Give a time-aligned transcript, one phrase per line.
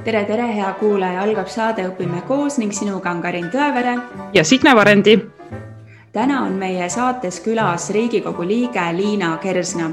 [0.00, 3.98] tere, tere, hea kuulaja, algab saade Õpime koos ning sinuga on Karin Tõevere.
[4.34, 5.18] ja Signe Varendi.
[6.12, 9.90] täna on meie saates külas Riigikogu liige Liina Kersna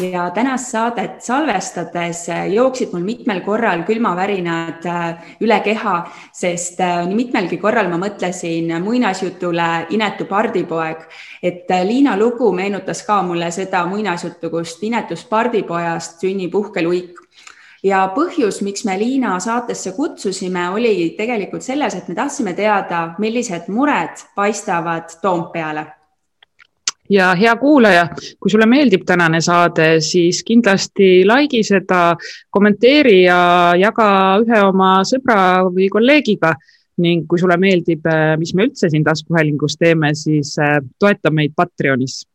[0.00, 7.16] ja tänast saadet salvestades jooksid mul mitmel korral külmavärinad äh, üle keha, sest äh, nii
[7.16, 11.08] mitmelgi korral ma mõtlesin muinasjutule Inetu pardipoeg,
[11.42, 17.28] et äh, Liina lugu meenutas ka mulle seda muinasjuttu, kust inetust pardipojast sünnib uhke luik
[17.82, 23.68] ja põhjus, miks me Liina saatesse kutsusime, oli tegelikult selles, et me tahtsime teada, millised
[23.72, 25.86] mured paistavad Toompeale.
[27.10, 28.08] ja hea kuulaja,
[28.40, 32.16] kui sulle meeldib tänane saade, siis kindlasti like'i seda,
[32.50, 33.38] kommenteeri ja
[33.80, 34.08] jaga
[34.42, 35.38] ühe oma sõbra
[35.72, 36.52] või kolleegiga
[36.98, 38.04] ning kui sulle meeldib,
[38.38, 42.26] mis me üldse siin taskuhäälingus teeme, siis äh, toeta meid Patreonis.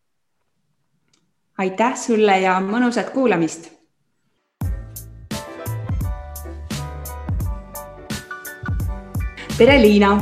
[1.58, 3.83] aitäh sulle ja mõnusat kuulamist
[9.54, 10.16] tere, Liina.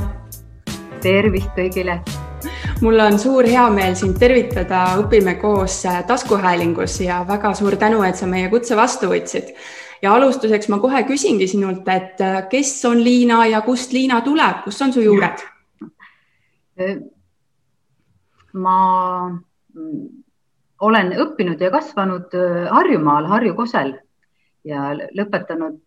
[1.02, 2.02] tervist kõigile.
[2.82, 8.28] mul on suur heameel sind tervitada, õpime koos taskuhäälingus ja väga suur tänu, et sa
[8.28, 9.54] meie kutse vastu võtsid.
[10.02, 14.82] ja alustuseks ma kohe küsingi sinult, et kes on Liina ja kust Liina tuleb, kus
[14.82, 15.40] on su juured?
[18.54, 18.78] ma
[20.82, 22.36] olen õppinud ja kasvanud
[22.70, 23.94] Harjumaal, Harju Kosel
[24.66, 25.80] ja lõpetanud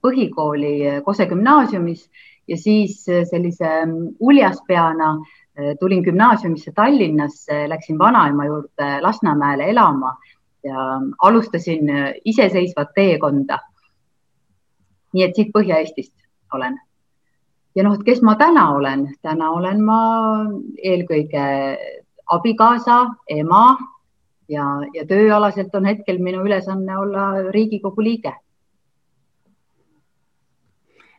[0.00, 2.08] põhikooli Kose gümnaasiumis
[2.48, 10.16] ja siis äh, sellise mm, uljaspeana äh, tulin gümnaasiumisse Tallinnasse, läksin vanaema juurde Lasnamäele elama
[10.64, 13.58] ja alustasin äh, iseseisvat teekonda.
[15.12, 16.12] nii et siit Põhja-Eestist
[16.52, 16.74] olen.
[17.74, 20.00] ja noh, et kes ma täna olen, täna olen ma
[20.82, 21.44] eelkõige
[22.26, 23.76] abikaasa, ema
[24.48, 28.34] ja, ja tööalaselt on hetkel minu ülesanne olla Riigikogu liige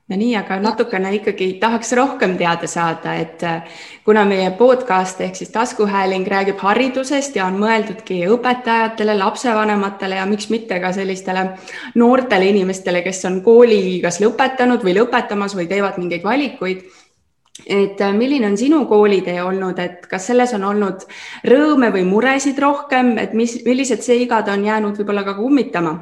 [0.07, 5.35] no nii, aga natukene ikkagi tahaks rohkem teada saada, et äh, kuna meie podcast ehk
[5.35, 11.49] siis taskuhääling räägib haridusest ja on mõeldudki õpetajatele, lapsevanematele ja miks mitte ka sellistele
[11.99, 16.87] noortele inimestele, kes on kooli kas lõpetanud või lõpetamas või teevad mingeid valikuid
[17.65, 21.07] et äh, milline on sinu koolitee olnud, et kas selles on olnud
[21.47, 25.97] rõõme või muresid rohkem, et mis, millised seigad on jäänud võib-olla ka kummitama?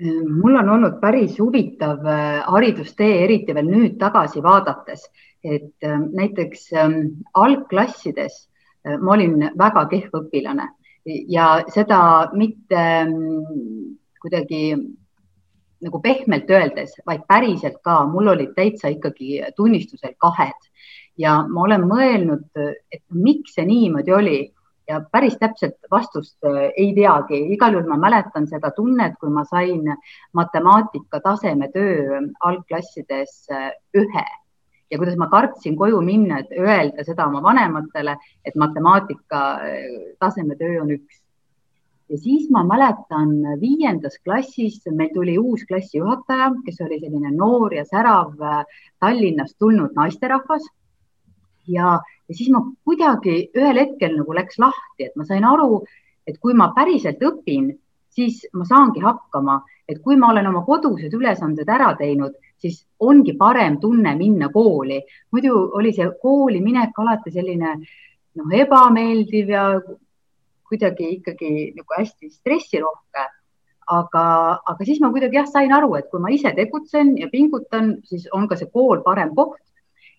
[0.00, 5.06] Mul on olnud päris huvitav äh, haridustee, eriti veel nüüd tagasi vaadates,
[5.44, 7.00] et äh, näiteks ähm,
[7.34, 8.42] algklassides
[8.86, 10.68] äh, ma olin väga kehv õpilane.
[11.06, 11.98] Ja seda
[12.34, 14.76] mitte ähm, kuidagi
[15.86, 20.70] nagu pehmelt öeldes, vaid päriselt ka, mul olid täitsa ikkagi tunnistusel kahed.
[21.16, 22.48] Ja ma olen mõelnud,
[22.92, 24.40] et miks see niimoodi oli
[24.88, 29.44] ja päris täpset vastust äh, ei teagi, igal juhul ma mäletan seda tunnet, kui ma
[29.44, 29.84] sain
[30.36, 34.26] matemaatika tasemetöö algklassides äh, ühe.
[34.90, 38.14] Ja kuidas ma kartsin koju minna, et öelda seda oma vanematele,
[38.44, 39.86] et matemaatika äh,
[40.22, 41.22] tasemetöö on üks.
[42.08, 47.84] ja siis ma mäletan viiendas klassis meil tuli uus klassijuhataja, kes oli selline noor ja
[47.84, 48.36] särav
[49.00, 50.62] Tallinnast tulnud naisterahvas.
[51.66, 51.98] Ja
[52.28, 55.82] ja siis ma kuidagi ühel hetkel nagu läks lahti, et ma sain aru,
[56.26, 57.70] et kui ma päriselt õpin,
[58.16, 63.36] siis ma saangi hakkama, et kui ma olen oma kodused ülesanded ära teinud, siis ongi
[63.38, 65.02] parem tunne minna kooli.
[65.32, 69.64] muidu oli see kooli minek alati selline noh, ebameeldiv ja
[70.68, 73.26] kuidagi ikkagi nagu hästi stressirohke.
[73.86, 74.22] aga,
[74.66, 78.26] aga siis ma kuidagi jah, sain aru, et kui ma ise tegutsen ja pingutan, siis
[78.34, 79.60] on ka see kool parem koht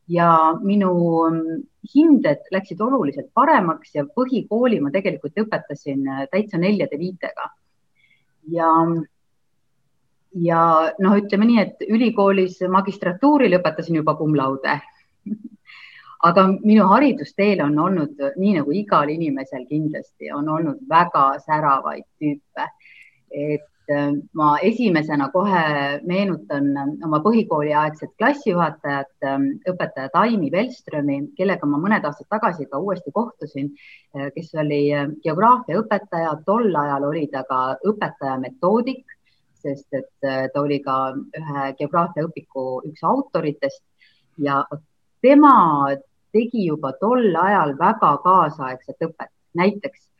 [0.08, 0.30] ja
[0.64, 0.92] minu
[1.30, 1.62] mm,
[1.94, 7.50] hinded läksid oluliselt paremaks ja põhikooli ma tegelikult õpetasin äh, täitsa neljade viitega.
[8.52, 8.72] ja,
[10.48, 10.62] ja
[11.04, 14.80] noh, ütleme nii, et ülikoolis magistratuuri lõpetasin juba cum laude
[16.28, 22.70] aga minu haridusteel on olnud nii nagu igal inimesel kindlasti on olnud väga säravaid tüüpe.
[23.32, 23.68] et
[24.34, 25.64] ma esimesena kohe
[26.08, 29.38] meenutan äh, oma põhikooliaegset klassijuhatajat, äh,
[29.72, 33.70] õpetaja Taimi Velströmi, kellega ma mõned aastad tagasi ka uuesti kohtusin,
[34.36, 34.82] kes oli
[35.24, 39.06] geograafiaõpetaja, tol ajal oli ta ka õpetaja metoodik,
[39.62, 43.84] sest et ta oli ka ühe geograafiaõpiku üks autoritest.
[44.38, 44.64] Ja
[45.22, 45.96] tema
[46.34, 50.17] tegi juba tol ajal väga kaasaegset õpet, näiteks Äh,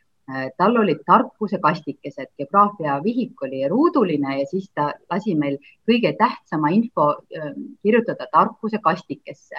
[0.56, 5.56] tal olid tarkuse kastikesed, geograafia vihik oli ruuduline ja siis ta lasi meil
[5.88, 9.56] kõige tähtsama info äh, kirjutada tarkuse kastikesse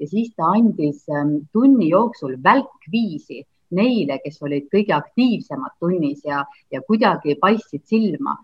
[0.00, 3.42] ja siis ta andis ähm, tunni jooksul välkviisi
[3.74, 8.36] neile, kes olid kõige aktiivsemad tunnis ja, ja kuidagi paistsid silma.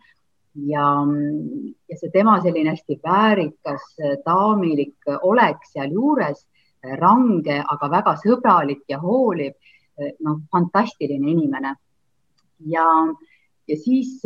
[0.67, 0.85] ja,
[1.89, 3.85] ja see tema selline hästi väärikas,
[4.27, 6.43] daamilik olek sealjuures,
[6.99, 9.53] range, aga väga sõbralik ja hooliv,
[10.27, 11.75] noh, fantastiline inimene.
[12.69, 12.87] ja,
[13.69, 14.21] ja siis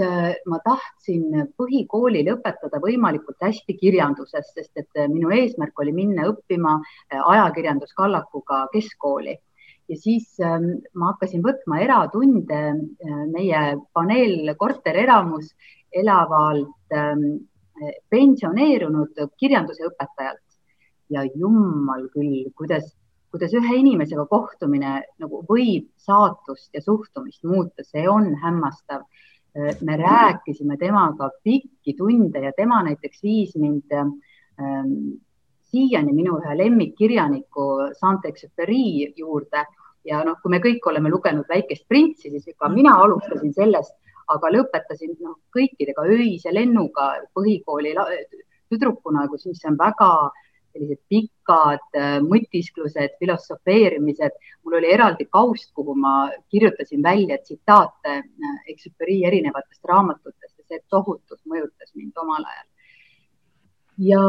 [0.50, 6.79] ma tahtsin põhikooli lõpetada võimalikult hästi kirjanduses, sest et minu eesmärk oli minna õppima
[7.11, 9.37] ajakirjanduskallakuga keskkooli
[9.88, 13.62] ja siis ähm, ma hakkasin võtma eratunde äh, meie
[13.97, 15.53] paneelkorterelamus
[15.94, 17.44] elavalt ähm,
[18.11, 20.41] pensioneerunud kirjanduse õpetajalt
[21.12, 22.87] ja jummal küll, kuidas,
[23.34, 29.02] kuidas ühe inimesega kohtumine nagu võib saatust ja suhtumist muuta, see on hämmastav.
[29.58, 35.19] Äh, me rääkisime temaga pikki tunde ja tema näiteks viis mind ähm,
[35.75, 37.66] siiani minu ühe lemmikkirjaniku
[37.98, 39.64] Saint-Exupéry juurde
[40.06, 43.96] ja noh, kui me kõik oleme lugenud Väikest printsi, siis ka mina alustasin sellest,
[44.30, 47.94] aga lõpetasin noh, kõikidega öise lennuga põhikooli
[48.70, 50.10] tüdrukuna, kus, mis on väga
[50.75, 54.35] sellised pikad äh, mõtisklused, filosofeerimised.
[54.65, 60.82] mul oli eraldi kaust, kuhu ma kirjutasin välja tsitaate äh, Exuperi erinevatest raamatutest ja see
[60.91, 62.67] tohutult mõjutas mind omal ajal.
[64.11, 64.25] ja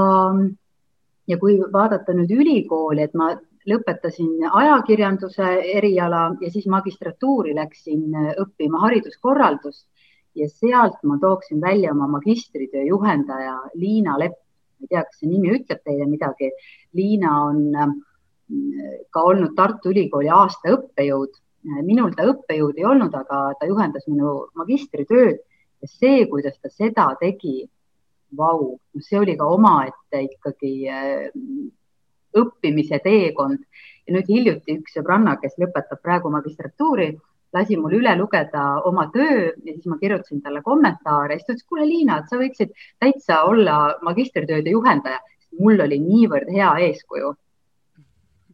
[1.28, 3.32] ja kui vaadata nüüd ülikooli, et ma
[3.66, 9.88] lõpetasin ajakirjanduse eriala ja siis magistratuuri läksin õppima hariduskorraldust
[10.36, 14.42] ja sealt ma tooksin välja oma magistritöö juhendaja Liina Lepp.
[14.76, 16.52] Ma ei tea, kas see nimi ütleb teile midagi.
[16.98, 21.42] Liina on mm, ka olnud Tartu Ülikooli aasta õppejõud.
[21.82, 25.40] minul ta õppejõud ei olnud, aga ta juhendas minu magistritööd
[25.82, 27.64] ja see, kuidas ta seda tegi,
[28.38, 31.26] vau, see oli ka omaette ikkagi äh,
[32.36, 33.64] õppimise teekond.
[34.06, 37.16] ja nüüd hiljuti üks sõbranna, kes lõpetab praegu magistratuuri,
[37.56, 41.68] lasi mul üle lugeda oma töö ja siis ma kirjutasin talle kommentaare siis ta ütles,
[41.70, 45.20] kuule, Liina, et sa võiksid täitsa olla magistritööde juhendaja.
[45.60, 47.34] mul oli niivõrd hea eeskuju.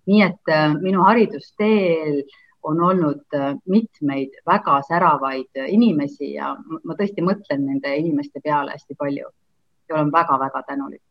[0.09, 2.23] nii et äh, minu haridusteel
[2.63, 8.95] on olnud äh, mitmeid väga säravaid inimesi ja ma tõesti mõtlen nende inimeste peale hästi
[8.97, 9.29] palju
[9.89, 11.01] ja olen väga-väga tänulik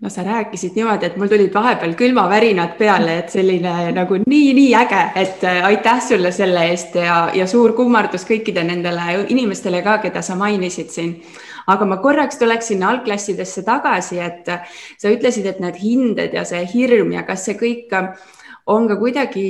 [0.00, 5.02] no sa rääkisid niimoodi, et mul tulid vahepeal külmavärinad peale, et selline nagu nii-nii äge,
[5.20, 10.22] et äh, aitäh sulle selle eest ja, ja suur kummardus kõikide nendele inimestele ka, keda
[10.24, 11.14] sa mainisid siin.
[11.70, 14.64] aga ma korraks tuleksin algklassidesse tagasi, et äh,
[14.98, 18.14] sa ütlesid, et need hinded ja see hirm ja kas see kõik äh,
[18.66, 19.44] on ka kuidagi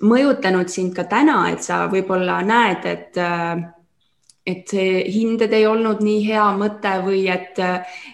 [0.00, 3.18] mõjutanud sind ka täna, et sa võib-olla näed, et
[4.46, 7.60] et see hinded ei olnud nii hea mõte või et,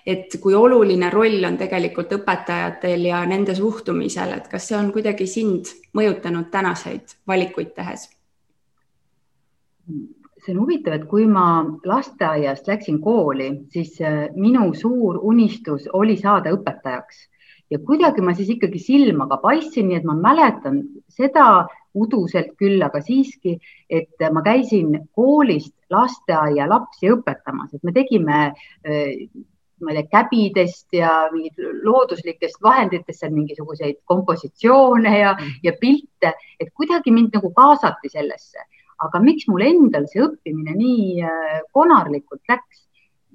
[0.06, 5.26] et kui oluline roll on tegelikult õpetajatel ja nende suhtumisel, et kas see on kuidagi
[5.26, 8.08] sind mõjutanud tänaseid valikuid tehes?
[10.40, 16.14] see on huvitav, et kui ma lasteaiast läksin kooli, siis äh, minu suur unistus oli
[16.16, 17.26] saada õpetajaks
[17.70, 20.80] ja kuidagi ma siis ikkagi silmaga paistsin, nii et ma mäletan
[21.12, 23.56] seda uduselt küll, aga siiski,
[23.90, 28.42] et ma käisin koolist lasteaia lapsi õpetamas, et me tegime
[29.80, 31.12] ma ei tea, käbidest ja
[31.84, 35.62] looduslikest vahenditest seal mingisuguseid kompositsioone ja, mm.
[35.64, 38.66] ja pilte, et kuidagi mind nagu kaasati sellesse.
[39.00, 41.24] aga miks mul endal see õppimine nii
[41.72, 42.84] konarlikult läks?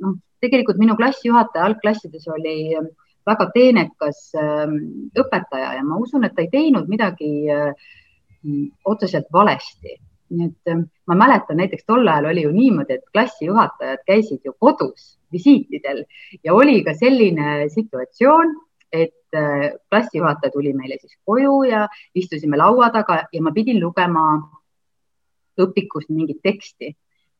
[0.04, 2.76] noh, tegelikult minu klassijuhataja algklassides oli
[3.26, 7.48] väga teenekas õpetaja ja ma usun, et ta ei teinud midagi
[8.86, 9.98] otseselt valesti.
[10.36, 14.56] Nii et ähm, ma mäletan näiteks tol ajal oli ju niimoodi, et klassijuhatajad käisid ju
[14.60, 16.04] kodus visiitidel
[16.44, 18.56] ja oli ka selline situatsioon,
[18.92, 24.26] et äh, klassijuhataja tuli meile siis koju ja istusime laua taga ja ma pidin lugema
[25.62, 26.96] õpikust mingit teksti.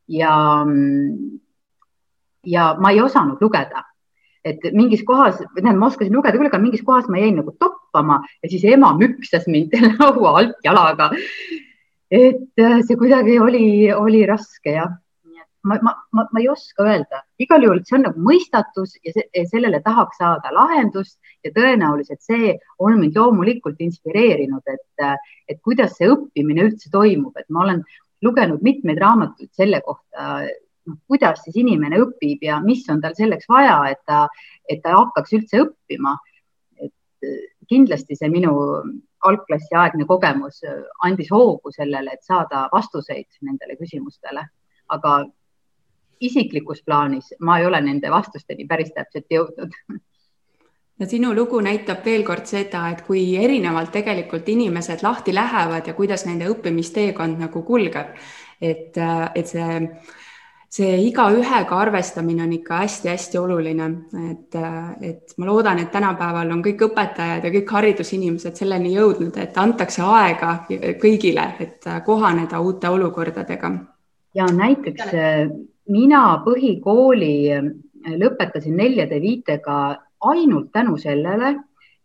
[0.08, 0.62] Ja,
[2.46, 3.82] ja ma ei osanud lugeda
[4.46, 8.22] et mingis kohas, tähendab, ma oskasin lugeda küll, aga mingis kohas ma jäin nagu toppama
[8.44, 11.10] ja siis ema müksas mind laua alt jalaga.
[12.14, 14.94] Et äh, see kuidagi oli, oli raske jah.
[15.66, 19.46] ma, ma, ma, ma ei oska öelda, igal juhul see on nagu mõistatus ja see,
[19.50, 25.08] sellele tahaks saada lahendust ja tõenäoliselt see on mind loomulikult inspireerinud, et,
[25.50, 27.82] et kuidas see õppimine üldse toimub, et ma olen
[28.22, 30.46] lugenud mitmeid raamatuid selle kohta,
[31.08, 34.26] kuidas siis inimene õpib ja mis on tal selleks vaja, et ta,
[34.70, 36.18] et ta hakkaks üldse õppima.
[36.80, 36.94] et
[37.70, 38.54] kindlasti see minu
[39.26, 44.46] algklassiaegne kogemus äh, andis hoogu sellele, et saada vastuseid nendele küsimustele.
[44.90, 45.26] aga
[46.22, 49.74] isiklikus plaanis ma ei ole nende vastusteni päris täpselt jõudnud
[51.00, 55.96] no sinu lugu näitab veel kord seda, et kui erinevalt tegelikult inimesed lahti lähevad ja
[55.98, 58.14] kuidas nende õppimisteekond nagu kulgeb,
[58.62, 59.82] et, äh, et see
[60.70, 63.86] see igaühega arvestamine on ikka hästi-hästi oluline,
[64.32, 64.56] et,
[65.02, 70.02] et ma loodan, et tänapäeval on kõik õpetajad ja kõik haridusinimesed selleni jõudnud, et antakse
[70.04, 70.50] aega
[71.02, 73.72] kõigile, et kohaneda uute olukordadega.
[74.36, 75.04] ja näiteks
[75.90, 77.36] mina põhikooli
[78.20, 81.56] lõpetasin neljade viitega ainult tänu sellele,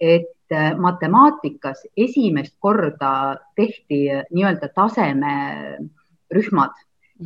[0.01, 0.37] et
[0.79, 6.71] matemaatikas esimest korda tehti nii-öelda tasemerühmad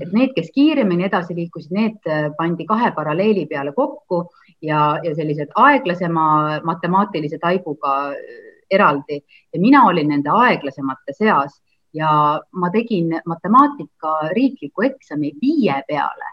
[0.00, 4.24] et need, kes kiiremini edasi liikusid, need äh, pandi kahe paralleeli peale kokku
[4.62, 9.20] ja, ja sellised aeglasema matemaatilise taibuga äh, eraldi
[9.52, 11.60] ja mina olin nende aeglasemate seas
[11.94, 16.30] ja ma tegin matemaatika riikliku eksami viie peale,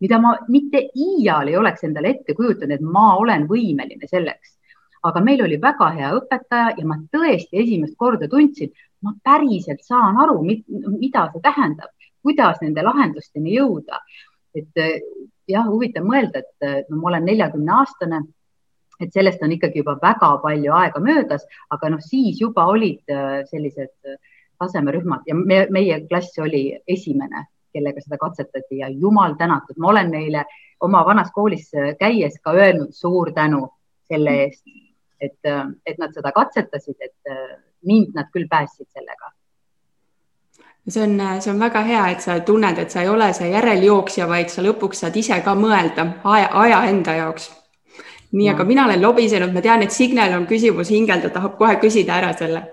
[0.00, 4.56] mida ma mitte iial ei oleks endale ette kujutanud, et ma olen võimeline selleks.
[5.08, 10.18] aga meil oli väga hea õpetaja ja ma tõesti esimest korda tundsin, ma päriselt saan
[10.18, 14.00] aru, mida see tähendab kuidas nende lahendusteni jõuda.
[14.54, 15.00] et eh,
[15.46, 18.22] jah, huvitav mõelda, et eh, no ma olen neljakümne aastane,
[18.98, 23.44] et sellest on ikkagi juba väga palju aega möödas, aga noh, siis juba olid eh,
[23.50, 24.16] sellised
[24.58, 30.10] tasemerühmad ja me, meie klass oli esimene, kellega seda katsetati ja jumal tänatud, ma olen
[30.16, 30.44] neile
[30.80, 31.70] oma vanas koolis
[32.00, 33.68] käies ka öelnud suur tänu
[34.08, 34.64] selle eest,
[35.20, 35.38] et,
[35.86, 37.36] et nad seda katsetasid, et
[37.86, 39.30] mind nad küll päästsid sellega
[40.88, 44.28] see on, see on väga hea, et sa tunned, et sa ei ole see järeljooksja,
[44.28, 47.50] vaid sa lõpuks saad ise ka mõelda aja, aja enda jaoks.
[48.32, 51.76] nii, aga mina olen lobisenud, ma tean, et Signel on küsimus hingel, ta tahab kohe
[51.80, 52.66] küsida ära selle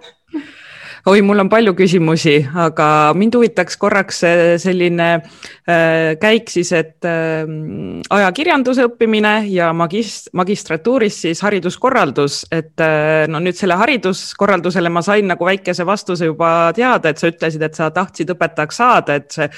[1.06, 4.24] oi, mul on palju küsimusi, aga mind huvitaks korraks
[4.62, 7.44] selline äh, käik siis, et äh,
[8.16, 15.30] ajakirjanduse õppimine ja magist-, magistratuuris siis hariduskorraldus, et äh, no nüüd selle hariduskorraldusele ma sain
[15.30, 19.50] nagu väikese vastuse juba teada, et sa ütlesid, et sa tahtsid õpetajaks saada, et see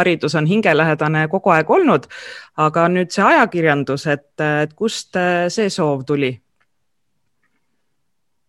[0.00, 2.08] haridus on hingelähedane kogu aeg olnud.
[2.56, 5.18] aga nüüd see ajakirjandus, et, et kust
[5.52, 6.32] see soov tuli?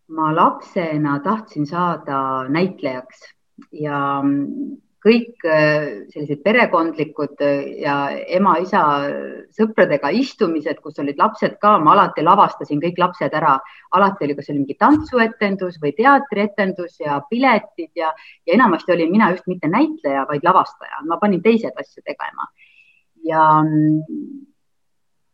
[0.07, 3.23] Ma lapsena tahtsin saada näitlejaks
[3.71, 4.21] ja
[5.05, 7.95] kõik äh, sellised perekondlikud äh, ja
[8.37, 8.81] ema-isa
[9.53, 13.59] sõpradega istumised, kus olid lapsed ka, ma alati lavastasin kõik lapsed ära.
[13.93, 18.09] alati oli, kas oli mingi tantsuetendus või teatrietendus ja piletid ja,
[18.45, 22.49] ja enamasti olin mina just mitte näitleja, vaid lavastaja, ma panin teised asju tegema.
[23.25, 23.45] ja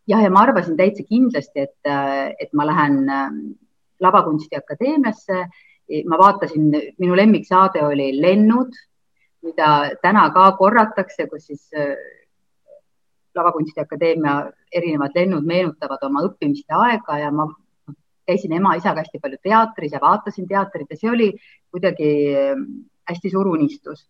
[0.07, 1.91] jah, ja ma arvasin täitsa kindlasti, et,
[2.39, 3.07] et ma lähen
[4.01, 5.45] Lavakunstiakadeemiasse.
[6.07, 8.71] ma vaatasin, minu lemmiksaade oli Lennud,
[9.43, 11.95] mida täna ka korratakse, kus siis äh,
[13.35, 17.47] Lavakunstiakadeemia erinevad lennud meenutavad oma õppimiste aega ja ma
[18.27, 21.29] käisin ema-isaga hästi palju teatris ja vaatasin teatrit ja see oli
[21.71, 22.65] kuidagi äh,
[23.09, 24.07] hästi suur unistus.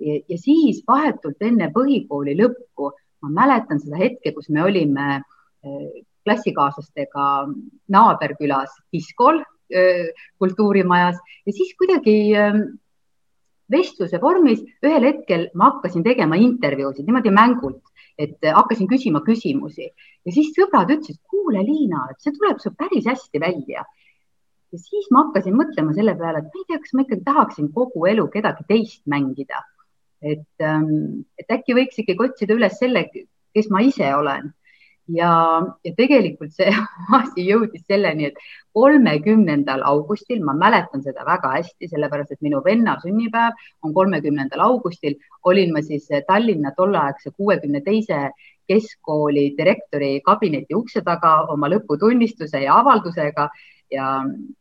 [0.00, 2.90] ja siis vahetult enne põhikooli lõppu
[3.22, 7.26] ma mäletan seda hetke, kus me olime äh, klassikaaslastega
[7.92, 9.42] naaberkülas diskol
[10.38, 11.16] kultuurimajas
[11.46, 12.16] ja siis kuidagi
[13.70, 17.82] vestluse vormis ühel hetkel ma hakkasin tegema intervjuusid niimoodi mängult,
[18.18, 23.08] et hakkasin küsima küsimusi ja siis sõbrad ütlesid, kuule, Liina, et see tuleb sul päris
[23.08, 23.84] hästi välja.
[24.72, 27.70] ja siis ma hakkasin mõtlema selle peale, et ma ei tea, kas ma ikkagi tahaksin
[27.72, 29.62] kogu elu kedagi teist mängida.
[30.22, 30.66] et,
[31.38, 33.08] et äkki võiks ikkagi otsida üles selle,
[33.54, 34.52] kes ma ise olen
[35.08, 35.32] ja,
[35.84, 36.70] ja tegelikult see
[37.18, 38.38] asi jõudis selleni, et
[38.74, 45.18] kolmekümnendal augustil, ma mäletan seda väga hästi, sellepärast et minu venna sünnipäev on kolmekümnendal augustil,
[45.44, 48.30] olin ma siis Tallinna tolleaegse kuuekümne teise
[48.68, 53.50] keskkooli direktori kabineti ukse taga oma lõputunnistuse ja avaldusega
[53.92, 54.06] ja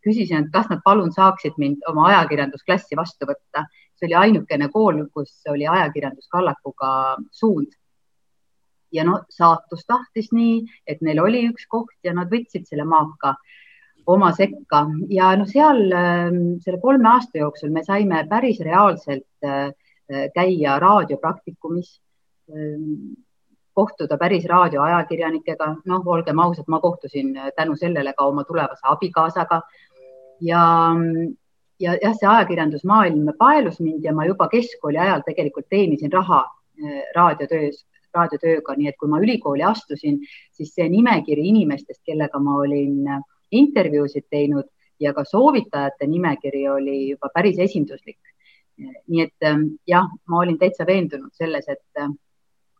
[0.03, 3.65] küsisin, et kas nad palun saaksid mind oma ajakirjandusklassi vastu võtta.
[3.93, 6.89] see oli ainukene kool, kus oli ajakirjanduskallakuga
[7.31, 7.71] suund
[8.93, 13.35] ja no saatus tahtis nii, et neil oli üks koht ja nad võtsid selle maaka
[14.07, 14.85] oma sekka.
[15.09, 19.71] Ja noh, seal ähm, selle kolme aasta jooksul me saime päris reaalselt äh,
[20.35, 21.95] käia raadiopraktikumis,
[22.51, 23.15] ähm,
[23.73, 29.61] kohtuda päris raadioajakirjanikega, noh, olgem ausad, ma kohtusin äh, tänu sellele ka oma tulevase abikaasaga.
[30.41, 30.63] Ja
[31.79, 37.01] ja jah, see ajakirjandusmaailm paelus mind ja ma juba keskkooli ajal tegelikult teenisin raha äh,
[37.15, 37.81] raadiotöös
[38.15, 40.19] raadiotööga, nii et kui ma ülikooli astusin,
[40.51, 43.07] siis see nimekiri inimestest, kellega ma olin
[43.51, 48.19] intervjuusid teinud ja ka soovitajate nimekiri oli juba päris esinduslik.
[49.07, 52.07] nii et ähm, jah, ma olin täitsa veendunud selles, et,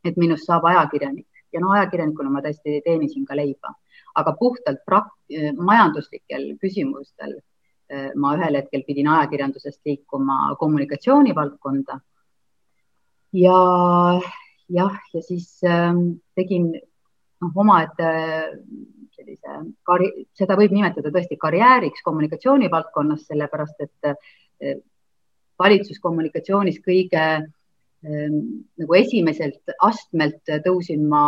[0.03, 3.75] et minust saab ajakirjanik ja no ajakirjanikuna ma tõesti teenisin ka leiba,
[4.17, 5.13] aga puhtalt prak-,
[5.57, 11.99] majanduslikel küsimustel äh, ma ühel hetkel pidin ajakirjandusest liikuma kommunikatsiooni valdkonda.
[13.33, 13.59] ja
[14.73, 15.93] jah, ja siis äh,
[16.37, 18.09] tegin noh, omaette
[19.13, 24.79] sellise karj-, seda võib nimetada tõesti karjääriks kommunikatsiooni valdkonnas, sellepärast et äh,
[25.61, 27.47] valitsuskommunikatsioonis kõige äh,
[28.03, 31.23] nagu esimeselt astmelt tõusin ma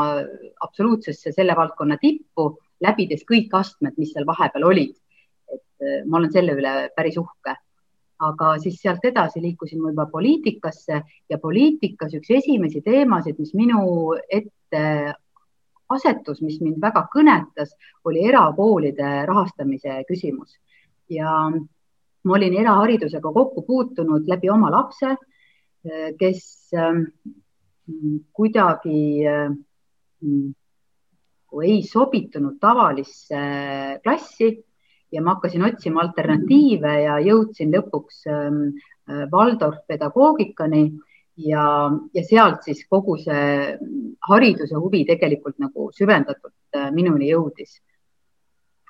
[0.66, 4.96] absoluutsesse selle valdkonna tippu, läbides kõik astmed, mis seal vahepeal olid.
[5.54, 7.54] et äh, ma olen selle üle päris uhke
[8.20, 14.16] aga siis sealt edasi liikusin ma juba poliitikasse ja poliitikas üks esimesi teemasid, mis minu
[14.30, 14.84] ette
[15.90, 20.56] asetus, mis mind väga kõnetas, oli erakoolide rahastamise küsimus.
[21.12, 21.50] Ja
[22.26, 25.14] ma olin eraharidusega kokku puutunud läbi oma lapse,
[26.18, 27.04] kes ähm,
[28.34, 29.60] kuidagi ähm,
[31.62, 33.42] ei sobitunud tavalisse
[34.04, 34.50] klassi
[35.12, 38.62] ja ma hakkasin otsima alternatiive ja jõudsin lõpuks ähm,
[39.10, 40.86] äh, Waldorf pedagoogikani
[41.48, 41.66] ja,
[42.14, 43.76] ja sealt siis kogu see
[44.30, 47.82] hariduse huvi tegelikult nagu süvendatult äh, minuni jõudis.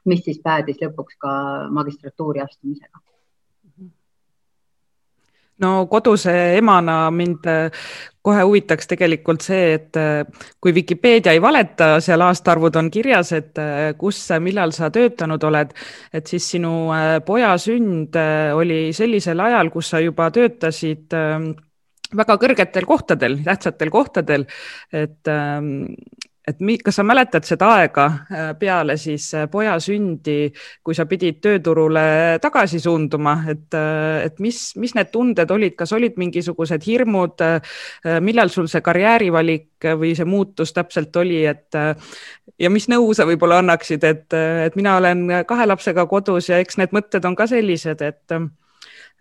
[0.05, 1.31] mis siis päädis lõpuks ka
[1.73, 2.99] magistratuuri astumisega
[5.63, 7.85] no koduse emana mind äh,
[8.25, 13.61] kohe huvitaks tegelikult see, et äh, kui Vikipeedia ei valeta, seal aastaarvud on kirjas, et
[13.61, 15.75] äh, kus, millal sa töötanud oled,
[16.13, 16.73] et siis sinu
[17.25, 18.17] poja sünd
[18.55, 21.15] oli sellisel ajal, kus sa juba töötasid
[22.15, 24.45] väga kõrgetel kohtadel, tähtsatel kohtadel,
[24.93, 25.33] et
[26.47, 30.51] et kas sa mäletad seda aega äh, peale siis äh, poja sündi,
[30.85, 32.05] kui sa pidid tööturule
[32.41, 37.41] tagasi suunduma, et, äh, et mis, mis need tunded olid, kas olid mingisugused hirmud,
[38.23, 41.75] millal sul see karjäärivalik või see muutus täpselt oli, et
[42.59, 44.27] ja mis nõu sa võib-olla annaksid, et,
[44.65, 48.37] et mina olen kahe lapsega kodus ja eks need mõtted on ka sellised, et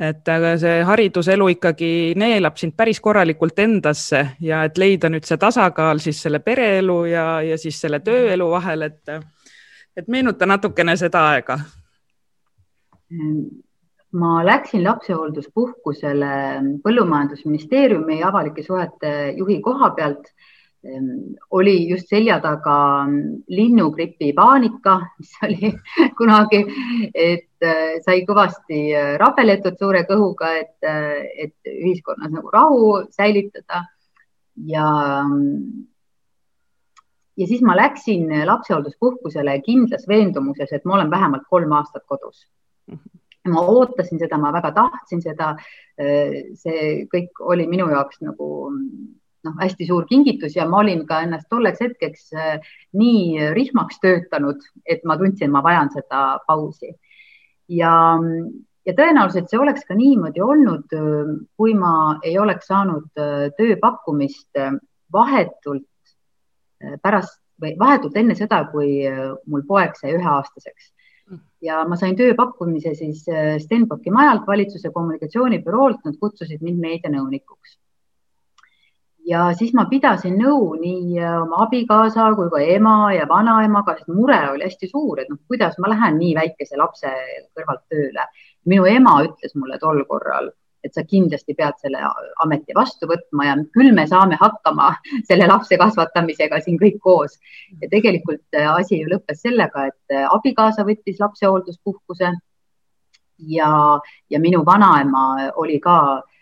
[0.01, 6.03] et see hariduselu ikkagi neelab sind päris korralikult endasse ja et leida nüüd see tasakaal
[6.03, 9.15] siis selle pereelu ja, ja siis selle tööelu vahel, et,
[9.97, 11.59] et meenuta natukene seda aega.
[14.15, 16.35] ma läksin lapsehoolduspuhkusele
[16.83, 20.31] Põllumajandusministeeriumi avalike suhete juhi koha pealt
[21.51, 23.07] oli just selja taga
[23.49, 25.73] linnugripi paanika, mis oli
[26.19, 26.65] kunagi,
[27.15, 27.49] et
[28.05, 33.85] sai kõvasti äh, rabeletud suure kõhuga, et, äh, et ühiskonnas nagu rahu säilitada.
[34.71, 34.87] ja,
[37.37, 42.47] ja siis ma läksin lapsehoolduspuhkusele kindlas veendumuses, et ma olen vähemalt kolm aastat kodus
[43.51, 45.57] ma ootasin seda, ma väga tahtsin seda.
[45.99, 48.47] see kõik oli minu jaoks nagu
[49.45, 54.65] noh, hästi suur kingitus ja ma olin ka ennast tolleks hetkeks äh, nii rihmaks töötanud,
[54.87, 56.95] et ma tundsin, ma vajan seda pausi.
[57.69, 57.95] Ja,
[58.87, 64.63] ja tõenäoliselt see oleks ka niimoodi olnud, äh, kui ma ei oleks saanud äh, tööpakkumist
[65.13, 65.87] vahetult
[67.03, 69.07] pärast või vahetult enne seda, kui
[69.47, 70.91] mul poeg sai üheaastaseks.
[71.65, 73.23] Ja ma sain tööpakkumise siis
[73.63, 77.79] Stenbocki majalt, valitsuse kommunikatsioonibüroolt, nad kutsusid mind meedianõunikuks
[79.25, 84.11] ja siis ma pidasin nõu nii äh, oma abikaasa kui ka ema ja vanaemaga, sest
[84.13, 87.13] mure oli hästi suur, et noh, kuidas ma lähen nii väikese lapse
[87.57, 88.29] kõrvalt tööle.
[88.65, 90.51] minu ema ütles mulle tol korral,
[90.85, 92.01] et sa kindlasti pead selle
[92.45, 94.95] ameti vastu võtma ja küll me saame hakkama
[95.29, 97.39] selle lapse kasvatamisega siin kõik koos.
[97.81, 102.35] ja tegelikult äh, asi ju lõppes sellega, et äh, abikaasa võttis lapsehoolduspuhkuse
[103.57, 103.73] ja,
[104.31, 106.34] ja minu vanaema oli ka Äh,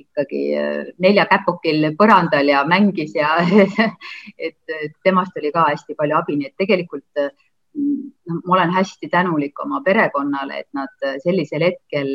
[0.00, 3.36] ikkagi äh, nelja käpukil põrandal ja mängis ja
[4.46, 9.60] et temast oli ka hästi palju abi, nii et tegelikult noh, ma olen hästi tänulik
[9.64, 12.08] oma perekonnale, et nad sellisel hetkel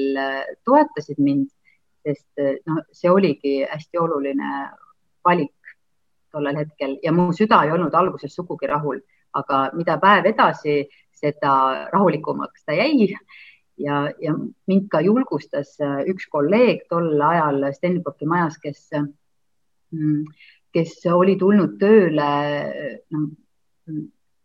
[0.65, 1.51] toetasid mind,
[2.03, 4.65] sest noh, see oligi hästi oluline
[5.23, 5.53] valik
[6.33, 8.99] tollel hetkel ja mu süda ei olnud alguses sugugi rahul,
[9.37, 10.81] aga mida päev edasi,
[11.13, 11.53] seda
[11.93, 13.13] rahulikumaks ta jäi
[13.77, 14.33] ja, ja
[14.67, 18.89] mind ka julgustas äh, üks kolleeg tol ajal Stenbocki majas, kes,
[19.93, 20.23] mm,
[20.73, 22.29] kes oli tulnud tööle
[23.13, 23.25] no,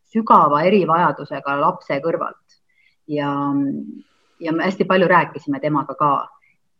[0.08, 2.60] sügava erivajadusega lapse kõrvalt.
[3.08, 3.30] Ja,
[4.40, 6.12] ja me hästi palju rääkisime temaga ka.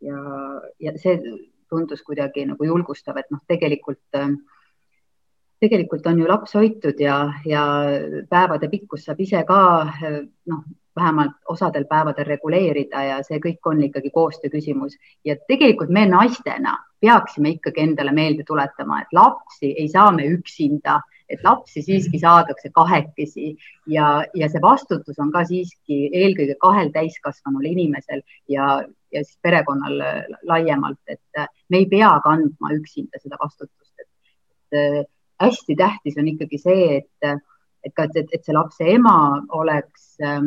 [0.05, 0.19] Ja,
[0.79, 1.17] ja see
[1.69, 4.21] tundus kuidagi nagu julgustav, et noh, tegelikult
[5.59, 7.63] tegelikult on ju laps hoitud ja, ja
[8.31, 10.63] päevade pikkus saab ise ka noh,
[10.99, 14.99] vähemalt osadel päevadel reguleerida ja see kõik on ikkagi koostöö küsimus.
[15.25, 21.01] ja tegelikult me naistena peaksime ikkagi endale meelde tuletama, et lapsi ei saa me üksinda,
[21.29, 23.57] et lapsi siiski saadakse kahekesi.
[23.87, 28.81] Ja, ja see vastutus on ka siiski eelkõige kahel täiskasvanul inimesel ja,
[29.13, 30.01] ja siis perekonnal
[30.49, 35.09] laiemalt, et me ei pea kandma üksinda seda vastutust, et
[35.41, 37.37] hästi tähtis on ikkagi see, et,
[37.85, 39.19] et ka, et, et see lapse ema
[39.61, 40.43] oleks äh,,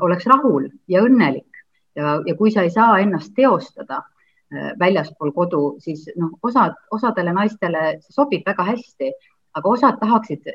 [0.00, 1.50] oleks rahul ja õnnelik
[1.96, 7.32] ja, ja kui sa ei saa ennast teostada äh, väljaspool kodu, siis noh, osad, osadele
[7.36, 9.12] naistele see sobib väga hästi,
[9.56, 10.50] aga osad tahaksid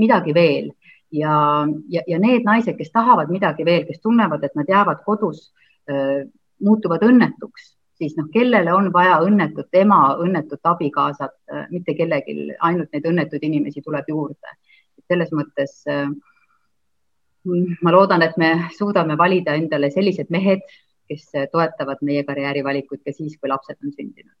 [0.00, 0.70] midagi veel
[1.12, 5.50] ja, ja, ja need naised, kes tahavad midagi veel, kes tunnevad, et nad jäävad kodus
[5.90, 6.24] äh,,
[6.60, 12.92] muutuvad õnnetuks siis noh, kellele on vaja õnnetut ema, õnnetut abikaasat, äh, mitte kellelgi, ainult
[12.94, 14.58] neid õnnetuid inimesi tuleb juurde.
[15.10, 16.06] selles mõttes äh,
[17.82, 20.60] ma loodan, et me suudame valida endale sellised mehed,
[21.08, 24.36] kes toetavad meie karjäärivalikuid ka siis, kui lapsed on sündinud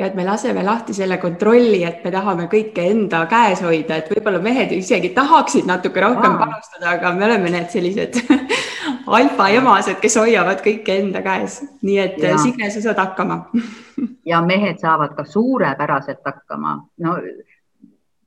[0.00, 4.08] ja et me laseme lahti selle kontrolli, et me tahame kõike enda käes hoida, et
[4.08, 8.16] võib-olla mehed isegi tahaksid natuke rohkem panustada, aga me oleme need sellised
[9.18, 11.60] alfaemased, kes hoiavad kõike enda käes.
[11.82, 12.38] nii et ja.
[12.40, 13.42] Signe, sa saad hakkama
[14.32, 16.78] ja mehed saavad ka suurepäraselt hakkama.
[17.04, 17.16] no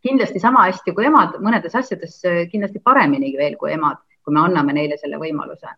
[0.03, 2.19] kindlasti sama hästi kui emad, mõnedes asjades
[2.51, 5.71] kindlasti pareminigi veel kui emad, kui me anname neile selle võimaluse.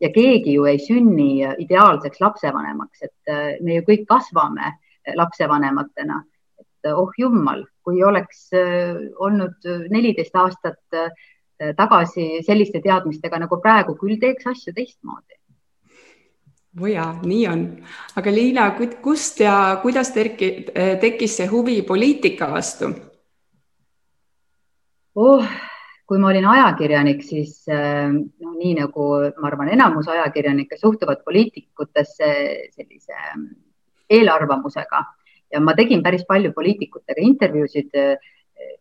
[0.00, 4.74] ja keegi ju ei sünni ideaalseks lapsevanemaks, et äh, me ju kõik kasvame
[5.14, 6.22] lapsevanematena.
[6.60, 11.10] et oh jumal, kui oleks äh, olnud neliteist aastat äh,
[11.76, 15.40] tagasi selliste teadmistega nagu praegu, küll teeks asju teistmoodi
[16.80, 17.60] oo jaa, nii on.
[18.16, 18.70] aga Liina,
[19.02, 20.66] kust ja kuidas terki,
[21.00, 22.90] tekkis see huvi poliitika vastu?
[25.16, 25.44] Oh,
[26.06, 29.08] kui ma olin ajakirjanik, siis no nii nagu
[29.40, 32.30] ma arvan, enamus ajakirjanikke suhtuvad poliitikutesse
[32.76, 33.16] sellise
[34.10, 35.02] eelarvamusega
[35.52, 37.92] ja ma tegin päris palju poliitikutega intervjuusid.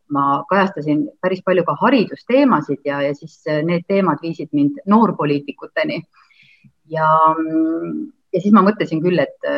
[0.09, 6.03] ma kajastasin päris palju ka haridusteemasid ja, ja siis need teemad viisid mind noorpoliitikuteni.
[6.89, 7.09] ja,
[8.33, 9.49] ja siis ma mõtlesin küll, et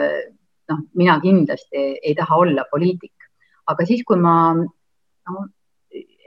[0.72, 3.28] noh, mina kindlasti ei taha olla poliitik,
[3.68, 5.46] aga siis, kui ma no,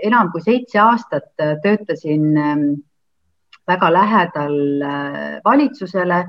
[0.06, 1.32] enam kui seitse aastat
[1.62, 2.30] töötasin
[3.70, 4.56] väga lähedal
[5.44, 6.24] valitsusele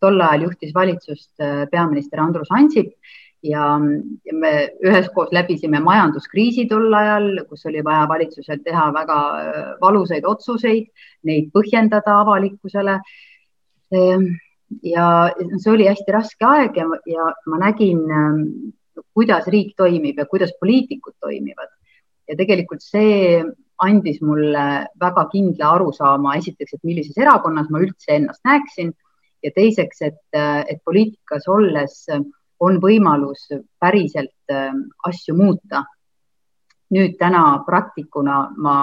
[0.00, 2.92] tol ajal juhtis valitsust äh, peaminister Andrus Ansip
[3.42, 3.78] ja,
[4.26, 4.52] ja me
[4.84, 10.90] üheskoos läbisime majanduskriisi tol ajal, kus oli vaja valitsusel teha väga äh, valusaid otsuseid,
[11.26, 12.98] neid põhjendada avalikkusele.
[13.94, 14.28] Ehm,
[14.84, 18.42] ja see oli hästi raske aeg ja, ja ma nägin, ähm,
[19.14, 21.72] kuidas riik toimib ja kuidas poliitikud toimivad.
[22.28, 23.42] Ja tegelikult see
[23.82, 24.64] andis mulle
[25.00, 28.90] väga kindla arusaama, esiteks, et millises erakonnas ma üldse ennast näeksin
[29.44, 32.00] ja teiseks, et, et poliitikas olles
[32.58, 33.46] on võimalus
[33.78, 35.84] päriselt ähm, asju muuta.
[36.88, 38.74] nüüd täna praktikuna ma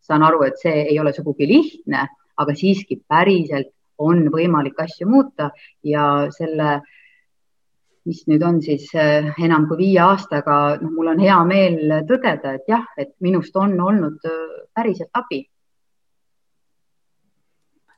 [0.00, 2.04] saan aru, et see ei ole sugugi lihtne,
[2.38, 5.50] aga siiski päriselt on võimalik asju muuta
[5.82, 6.80] ja selle,
[8.06, 12.56] mis nüüd on siis äh, enam kui viie aastaga, noh, mul on hea meel tõdeda,
[12.58, 15.44] et jah, et minust on olnud äh, päriselt abi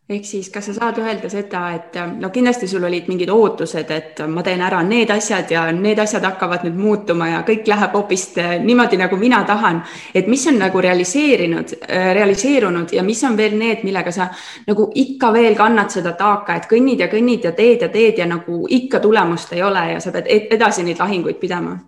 [0.08, 4.20] ehk siis, kas sa saad öelda seda, et no kindlasti sul olid mingid ootused, et
[4.28, 8.26] ma teen ära need asjad ja need asjad hakkavad nüüd muutuma ja kõik läheb hoopis
[8.66, 9.80] niimoodi, nagu mina tahan.
[10.14, 14.28] et mis on nagu realiseerinud, realiseerunud ja mis on veel need, millega sa
[14.66, 18.26] nagu ikka veel kannad seda taaka, et kõnnid ja kõnnid ja teed ja teed ja
[18.26, 21.78] nagu ikka tulemust ei ole ja sa pead edasi neid lahinguid pidama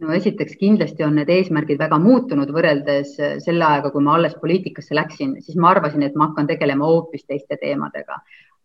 [0.00, 4.36] no esiteks kindlasti on need eesmärgid väga muutunud võrreldes äh, selle ajaga, kui ma alles
[4.40, 8.20] poliitikasse läksin, siis ma arvasin, et ma hakkan tegelema hoopis teiste teemadega.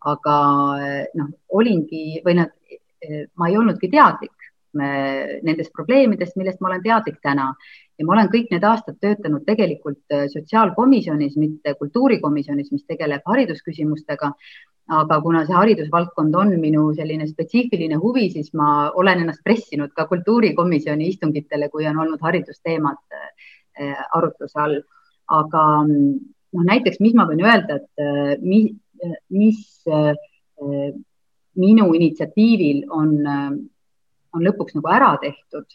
[0.06, 0.36] aga
[0.80, 2.52] äh, noh, olingi või noh,
[3.36, 4.32] ma ei olnudki teadlik
[4.76, 7.46] nendest probleemidest, millest ma olen teadlik täna
[7.96, 14.32] ja ma olen kõik need aastad töötanud tegelikult sotsiaalkomisjonis, mitte kultuurikomisjonis, mis tegeleb haridusküsimustega
[14.86, 20.06] aga kuna see haridusvaldkond on minu selline spetsiifiline huvi, siis ma olen ennast pressinud ka
[20.06, 24.80] kultuurikomisjoni istungitele, kui on olnud haridusteemad äh, arutluse all.
[25.26, 28.70] aga noh, näiteks, mis ma võin öelda, et äh, mis,
[29.34, 29.58] mis
[29.90, 30.14] äh,
[31.56, 35.66] minu initsiatiivil on, on lõpuks nagu ära tehtud,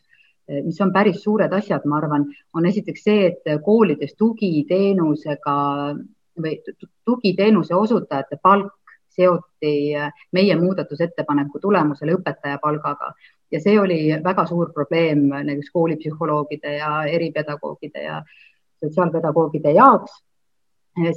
[0.63, 5.56] mis on päris suured asjad, ma arvan, on esiteks see, et koolides tugiteenusega
[6.41, 6.58] või
[7.06, 8.81] tugiteenuse osutajate palk
[9.15, 13.13] seoti äh, meie muudatusettepaneku tulemusel õpetaja palgaga
[13.52, 18.21] ja see oli väga suur probleem näiteks koolipsühholoogide ja eripedagoogide ja
[18.84, 20.12] sotsiaalpedagoogide jaoks.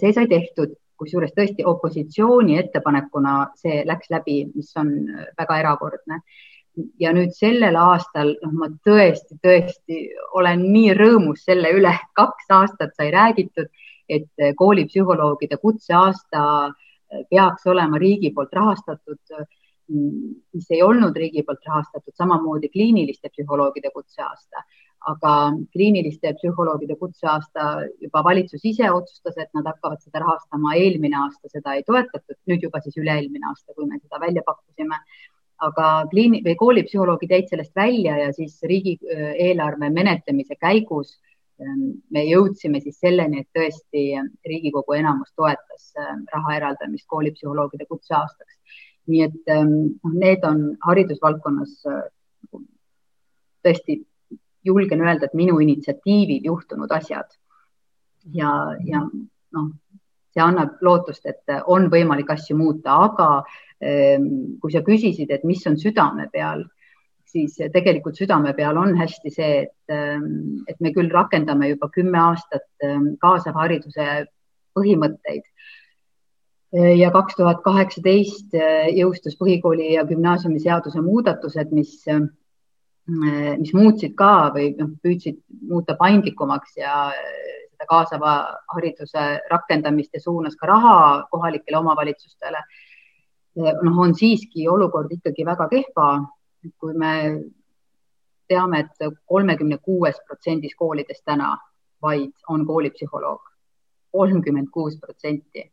[0.01, 4.93] see sai tehtud, kusjuures tõesti opositsiooni ettepanekuna see läks läbi, mis on
[5.39, 6.21] väga erakordne
[7.01, 10.01] ja nüüd sellel aastal, noh, ma tõesti, tõesti
[10.35, 13.71] olen nii rõõmus selle üle, kaks aastat sai räägitud,
[14.09, 16.41] et koolipsühholoogide kutseaasta
[17.31, 19.37] peaks olema riigi poolt rahastatud.
[20.55, 24.63] mis ei olnud riigi poolt rahastatud, samamoodi kliiniliste psühholoogide kutseaasta,
[25.13, 25.33] aga
[25.75, 27.67] kliiniliste psühholoogide kutseaasta
[28.01, 32.65] juba valitsus ise otsustas, et nad hakkavad seda rahastama, eelmine aasta seda ei toetatud, nüüd
[32.65, 35.01] juba siis üle-eelmine aasta, kui me seda välja pakkusime.
[35.65, 41.13] aga kliini- või koolipsühholoogid jäid sellest välja ja siis riigieelarve menetlemise käigus
[42.11, 44.05] me jõudsime siis selleni, et tõesti
[44.47, 45.93] Riigikogu enamus toetas
[46.33, 48.59] raha eraldamist koolipsühholoogide kutseaastaks
[49.11, 52.03] nii et noh, need on haridusvaldkonnas äh,
[53.65, 54.01] tõesti
[54.65, 57.29] julgen öelda, et minu initsiatiivil juhtunud asjad.
[58.33, 58.51] ja,
[58.85, 59.67] ja noh,
[60.33, 63.45] see annab lootust, et on võimalik asju muuta, aga
[63.79, 66.65] kui sa küsisid, et mis on südame peal,
[67.35, 72.21] siis tegelikult südame peal on hästi see, et, ähm, et me küll rakendame juba kümme
[72.21, 72.87] aastat
[73.21, 74.07] kaasava hariduse
[74.75, 75.43] põhimõtteid
[76.75, 82.25] ja kaks tuhat kaheksateist äh, jõustus põhikooli ja gümnaasiumi seaduse muudatused, mis, äh,
[83.61, 85.39] mis muutsid ka või noh, püüdsid
[85.71, 88.35] muuta paindlikumaks ja äh, seda kaasava
[88.75, 90.97] hariduse rakendamist ja suunas ka raha
[91.31, 92.65] kohalikele omavalitsustele.
[93.55, 96.07] noh, on siiski olukord ikkagi väga kehva,
[96.81, 97.15] kui me
[98.49, 101.55] teame et, et kolmekümne kuues protsendis koolides täna
[102.05, 103.41] vaid on koolipsühholoog,
[104.13, 105.71] kolmkümmend kuus protsenti.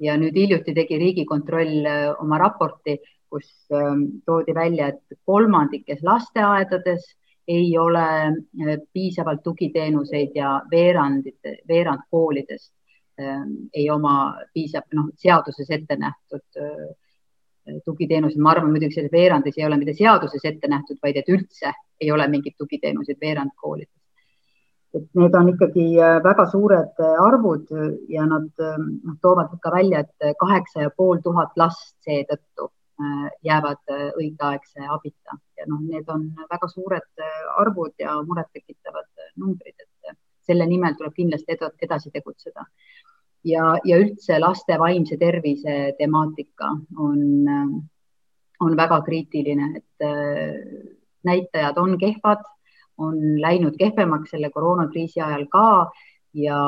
[0.00, 2.98] Ja nüüd hiljuti tegi Riigikontroll äh, oma raporti,
[3.32, 7.06] kus ähm, toodi välja, et kolmandikes lasteaedades
[7.48, 12.72] ei ole äh, piisavalt tugiteenuseid ja veerandid, veerand koolidest
[13.20, 16.86] ähm, ei oma piisav, noh, seaduses ette nähtud äh,
[17.84, 18.40] tugiteenuseid.
[18.42, 22.10] ma arvan muidugi, selles veerandis ei ole mitte seaduses ette nähtud, vaid et üldse ei
[22.12, 23.92] ole mingeid tugiteenuseid veerand koolides
[24.96, 27.72] et need on ikkagi äh, väga suured äh, arvud
[28.08, 32.70] ja nad noh, toovad ka välja, et kaheksa ja pool tuhat last seetõttu
[33.44, 37.24] jäävad õigeaegse abita ja noh, need on väga suured
[37.60, 42.64] arvud ja murettekitavad numbrid, et selle nimel tuleb kindlasti edasi tegutseda.
[43.46, 47.22] Ja, ja üldse laste vaimse tervise temaatika on,
[48.60, 50.06] on väga kriitiline, et
[51.26, 52.44] näitajad on kehvad
[52.98, 55.68] on läinud kehvemaks selle koroonakriisi ajal ka
[56.34, 56.60] ja,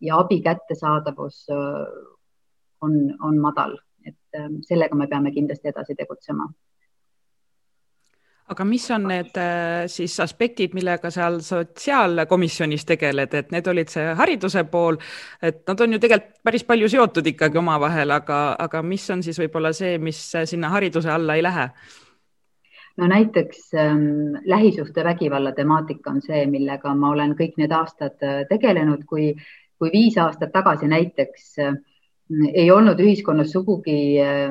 [0.00, 1.84] ja abi kättesaadavus äh,
[2.80, 6.48] on, on madal, et äh, sellega me peame kindlasti edasi tegutsema
[8.48, 14.06] aga mis on need äh, siis aspektid, millega seal sotsiaalkomisjonis tegeled, et need olid see
[14.18, 14.98] hariduse pool,
[15.42, 19.38] et nad on ju tegelikult päris palju seotud ikkagi omavahel, aga, aga mis on siis
[19.40, 21.70] võib-olla see, mis sinna hariduse alla ei lähe?
[22.98, 29.04] no näiteks ähm, lähisuhtevägivalla temaatika on see, millega ma olen kõik need aastad äh, tegelenud,
[29.06, 29.30] kui,
[29.78, 31.78] kui viis aastat tagasi näiteks äh,
[32.54, 34.50] ei olnud ühiskonnas sugugi äh,,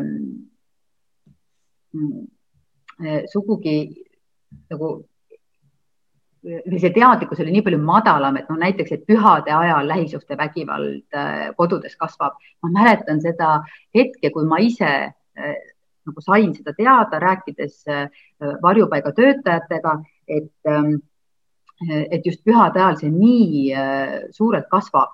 [3.31, 3.77] sugugi
[4.71, 4.89] nagu
[6.47, 11.95] see teadlikkus oli nii palju madalam, et noh, näiteks, et pühade ajal lähisuhtevägivald äh, kodudes
[11.99, 12.37] kasvab.
[12.63, 13.63] ma mäletan seda
[13.95, 15.57] hetke, kui ma ise äh,
[16.07, 18.07] nagu sain seda teada, rääkides äh,
[18.61, 20.99] varjupaiga töötajatega, et, ähm,
[22.11, 25.13] et just pühade ajal see nii äh, suurelt kasvab,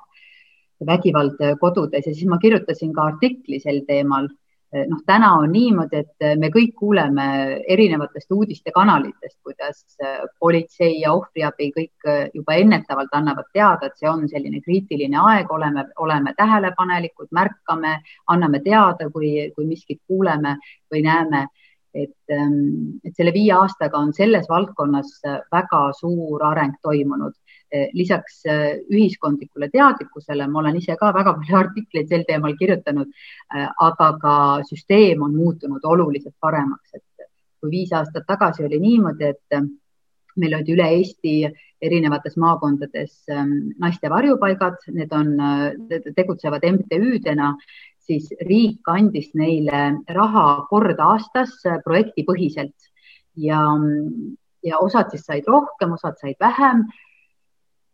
[0.84, 4.28] vägivald kodudes ja siis ma kirjutasin ka artikli sel teemal
[4.74, 7.26] noh, täna on niimoodi, et me kõik kuuleme
[7.70, 14.28] erinevatest uudistekanalitest, kuidas äh, politsei ja ohvriabi kõik juba ennetavalt annavad teada, et see on
[14.30, 20.58] selline kriitiline aeg, oleme, oleme tähelepanelikud, märkame, anname teada, kui, kui miskit kuuleme
[20.92, 21.48] või näeme.
[21.94, 25.12] et, ähm, et selle viie aastaga on selles valdkonnas
[25.54, 27.43] väga suur areng toimunud Eh,
[27.94, 33.14] lisaks eh, ühiskondlikule teadlikkusele, ma olen ise ka väga palju artikleid sel teemal kirjutanud,
[33.56, 34.36] eh, aga ka
[34.70, 37.30] süsteem on muutunud oluliselt paremaks, et
[37.64, 39.62] kui viis aastat tagasi oli niimoodi, et
[40.36, 41.34] meil olid üle Eesti
[41.84, 43.28] erinevates maakondades
[43.80, 45.30] naiste varjupaigad, need on,
[46.16, 47.52] tegutsevad MTÜ-dena,
[48.04, 49.84] siis riik andis neile
[50.18, 51.54] raha kord aastas
[51.86, 52.90] projektipõhiselt.
[53.40, 53.62] Ja,
[54.64, 56.88] ja osad siis said rohkem, osad said vähem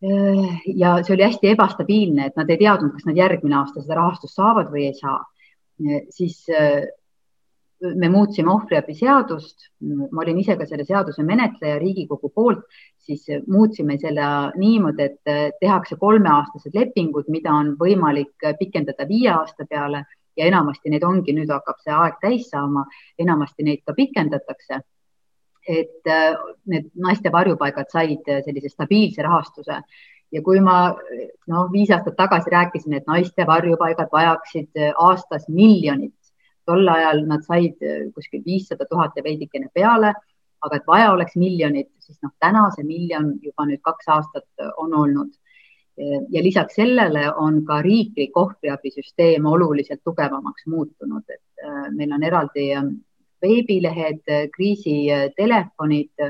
[0.02, 4.38] ja see oli hästi ebastabiilne, et nad ei teadnud, kas nad järgmine aasta seda rahastust
[4.40, 5.20] saavad või ei saa.
[6.12, 6.88] siis äh,
[7.96, 9.70] me muutsime ohvriabi seadust,
[10.12, 12.66] ma olin ise ka selle seaduse menetleja Riigikogu poolt,
[12.98, 14.26] siis muutsime selle
[14.60, 20.06] niimoodi, et äh, tehakse kolmeaastased lepingud, mida on võimalik pikendada viie aasta peale.
[20.38, 22.86] Ja enamasti neid ongi, nüüd hakkab see aeg täis saama,
[23.20, 24.80] enamasti neid ka pikendatakse
[25.70, 26.34] et äh,
[26.66, 29.82] need naiste varjupaigad said äh, sellise stabiilse rahastuse
[30.34, 30.78] ja kui ma
[31.48, 36.16] noh, viis aastat tagasi rääkisin, et naiste varjupaigad vajaksid äh, aastas miljonit
[36.66, 37.78] tol ajal nad said
[38.14, 40.14] kuskil viissada tuhat ja veidikene peale,
[40.62, 44.94] aga et vaja oleks miljonit, siis noh, täna see miljon juba nüüd kaks aastat on
[44.94, 45.32] olnud.
[46.32, 52.68] ja lisaks sellele on ka riiklik ohvriabisüsteem oluliselt tugevamaks muutunud, et meil on eraldi
[53.42, 54.24] veebilehed,
[54.56, 56.26] kriisitelefonid,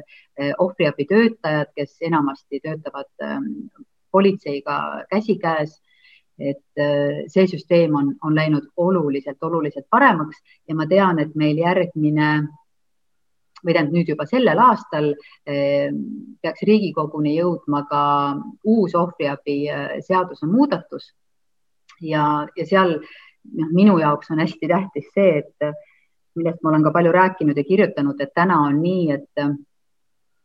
[0.59, 3.09] ohvriabitöötajad, kes enamasti töötavad
[4.11, 5.79] politseiga käsikäes
[6.39, 11.59] et äh, see süsteem on, on läinud oluliselt, oluliselt paremaks ja ma tean, et meil
[11.59, 12.29] järgmine
[13.59, 15.91] või tähendab nüüd juba sellel aastal äh,
[16.41, 18.03] peaks Riigikoguni jõudma ka
[18.63, 21.11] uus ohvriabi äh, seaduse muudatus.
[22.01, 25.73] ja, ja seal noh, minu jaoks on hästi tähtis see, et
[26.39, 29.49] millest ma olen ka palju rääkinud ja kirjutanud, et täna on nii, et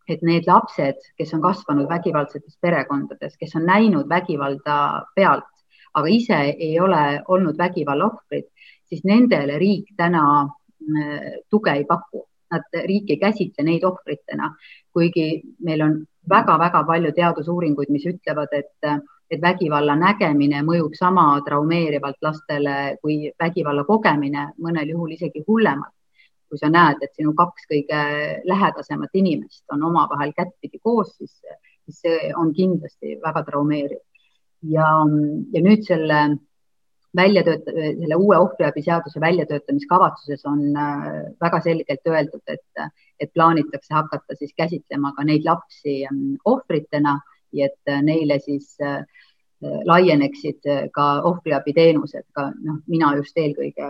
[0.08, 4.76] et need lapsed, kes on kasvanud vägivaldsetes perekondades, kes on näinud vägivalda
[5.16, 5.48] pealt,
[5.94, 8.50] aga ise ei ole olnud vägivalla ohvrid,
[8.90, 12.26] siis nendele riik täna äh, tuge ei paku.
[12.52, 14.50] Nad, riik ei käsitle neid ohvritena,
[14.92, 15.94] kuigi meil on
[16.30, 18.76] väga-väga palju teadusuuringuid, mis ütlevad, et,
[19.30, 25.92] et vägivalla nägemine mõjub sama traumeerivalt lastele kui vägivalla kogemine, mõnel juhul isegi hullemalt.
[26.48, 28.00] kui sa näed, et sinu kaks kõige
[28.46, 31.32] lähedasemat inimest on omavahel kättpidi koos, siis,
[31.84, 33.98] siis see on kindlasti väga traumeeriv
[34.70, 34.86] ja,
[35.52, 36.20] ja nüüd selle
[37.16, 41.10] väljatööta-, selle uue ohvriabi seaduse väljatöötamiskavatsuses on äh,
[41.42, 47.18] väga selgelt öeldud, et, et plaanitakse hakata siis käsitlema ka neid lapsi ähm, ohvritena
[47.54, 49.04] ja et neile siis äh,
[49.84, 53.88] laieneksid ka ohvriabiteenused, ka noh, mina just eelkõige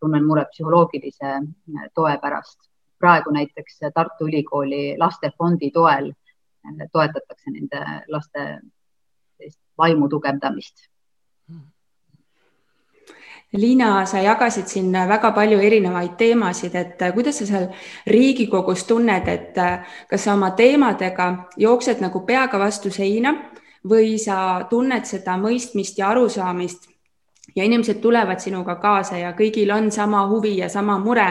[0.00, 2.58] tunnen muret psühholoogilise äh, toe pärast.
[2.98, 6.12] praegu näiteks Tartu Ülikooli lastefondi toel
[6.92, 8.60] toetatakse nende laste
[9.78, 10.88] vaimu tugevdamist.
[13.52, 17.68] Liina, sa jagasid siin väga palju erinevaid teemasid, et kuidas sa seal
[18.06, 19.56] Riigikogus tunned, et
[20.10, 23.32] kas sa oma teemadega jooksed nagu peaga vastu seina
[23.88, 26.90] või sa tunned seda mõistmist ja arusaamist?
[27.56, 31.30] Ja inimesed tulevad sinuga kaasa ja kõigil on sama huvi ja sama mure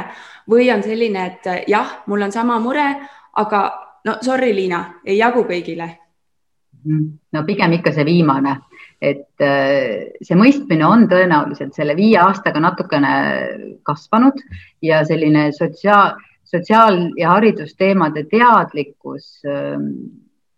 [0.49, 2.87] või on selline, et jah, mul on sama mure,
[3.37, 3.61] aga
[4.05, 5.91] no sorry, Liina, ei jagu kõigile?
[7.33, 8.55] No pigem ikka see viimane,
[9.01, 13.11] et äh, see mõistmine on tõenäoliselt selle viie aastaga natukene
[13.85, 14.39] kasvanud
[14.81, 16.15] ja selline sotsiaal,
[16.47, 19.91] sotsiaal- ja haridusteemade teadlikkus ähm,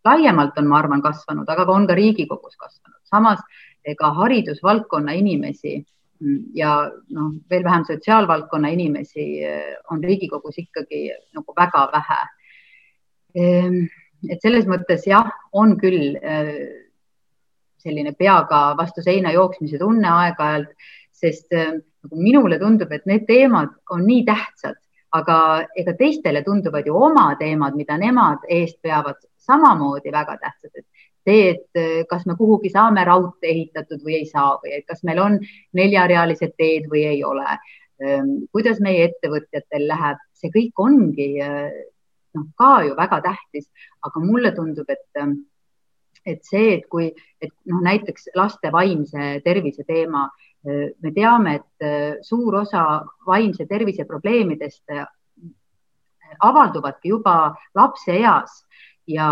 [0.05, 2.99] laiemalt on, ma arvan, kasvanud, aga on ka Riigikogus kasvanud.
[3.03, 3.39] samas
[3.83, 5.75] ega haridusvaldkonna inimesi
[6.21, 12.21] mm, ja noh, veel vähem sotsiaalvaldkonna inimesi äh, on Riigikogus ikkagi nagu väga vähe
[13.35, 13.81] ehm,
[14.27, 16.87] et selles mõttes jah, on küll äh,
[17.83, 20.71] selline peaga vastu seina jooksmise tunne aeg-ajalt,
[21.19, 24.77] sest äh, nagu minule tundub, et need teemad on nii tähtsad,
[25.15, 25.39] aga
[25.79, 30.85] ega teistele tunduvad ju oma teemad, mida nemad eest peavad, samamoodi väga tähtsad, et
[31.25, 35.03] see, et äh, kas me kuhugi saame raudtee ehitatud või ei saa või et kas
[35.07, 35.39] meil on
[35.77, 37.57] neljarealised teed või ei ole.
[37.99, 41.33] Ähm, kuidas meie ettevõtjatel läheb, see kõik ongi
[42.35, 43.67] noh, ka ju väga tähtis,
[44.05, 45.03] aga mulle tundub, et,
[46.25, 47.09] et see, et kui,
[47.41, 50.27] et noh, näiteks laste vaimse tervise teema,
[50.65, 52.83] me teame, et suur osa
[53.27, 54.91] vaimse tervise probleemidest
[56.43, 58.65] avalduvadki juba lapseeas
[59.07, 59.29] ja,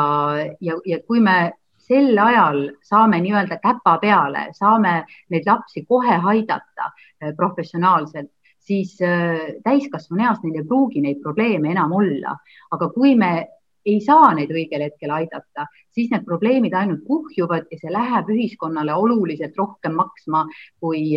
[0.62, 1.52] ja, ja kui me
[1.88, 6.92] sel ajal saame nii-öelda käpa peale, saame neid lapsi kohe aidata
[7.38, 8.32] professionaalselt,
[8.68, 12.36] siis äh, täiskasvanu eas neil ei pruugi neid probleeme enam olla.
[12.72, 13.48] aga kui me
[13.88, 18.96] ei saa neid õigel hetkel aidata, siis need probleemid ainult kuhjuvad ja see läheb ühiskonnale
[18.96, 20.44] oluliselt rohkem maksma
[20.84, 21.16] kui,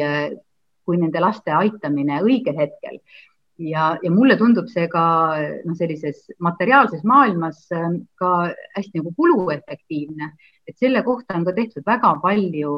[0.87, 3.01] kui nende laste aitamine õigel hetkel.
[3.61, 5.03] ja, ja mulle tundub see ka
[5.67, 8.31] noh, sellises materiaalses maailmas äh, ka
[8.77, 10.31] hästi nagu kuluefektiivne,
[10.65, 12.71] et selle kohta on ka tehtud väga palju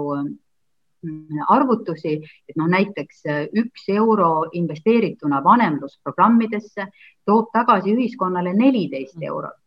[1.48, 6.86] arvutusi, et noh, näiteks äh, üks euro investeerituna vanemlusprogrammidesse
[7.26, 9.61] toob tagasi ühiskonnale neliteist eurot.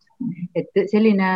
[0.55, 1.29] Et selline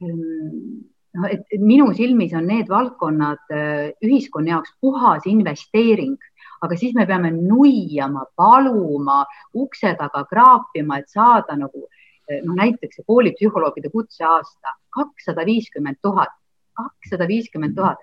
[0.00, 6.16] noh, et minu silmis on need valdkonnad äh, ühiskonna jaoks puhas investeering,
[6.62, 9.22] aga siis me peame nuiama, paluma,
[9.54, 11.86] ukse taga kraapima, et saada nagu
[12.44, 16.34] noh, näiteks koolipsühholoogide kutseaasta kakssada viiskümmend tuhat,
[16.76, 18.02] kakssada viiskümmend tuhat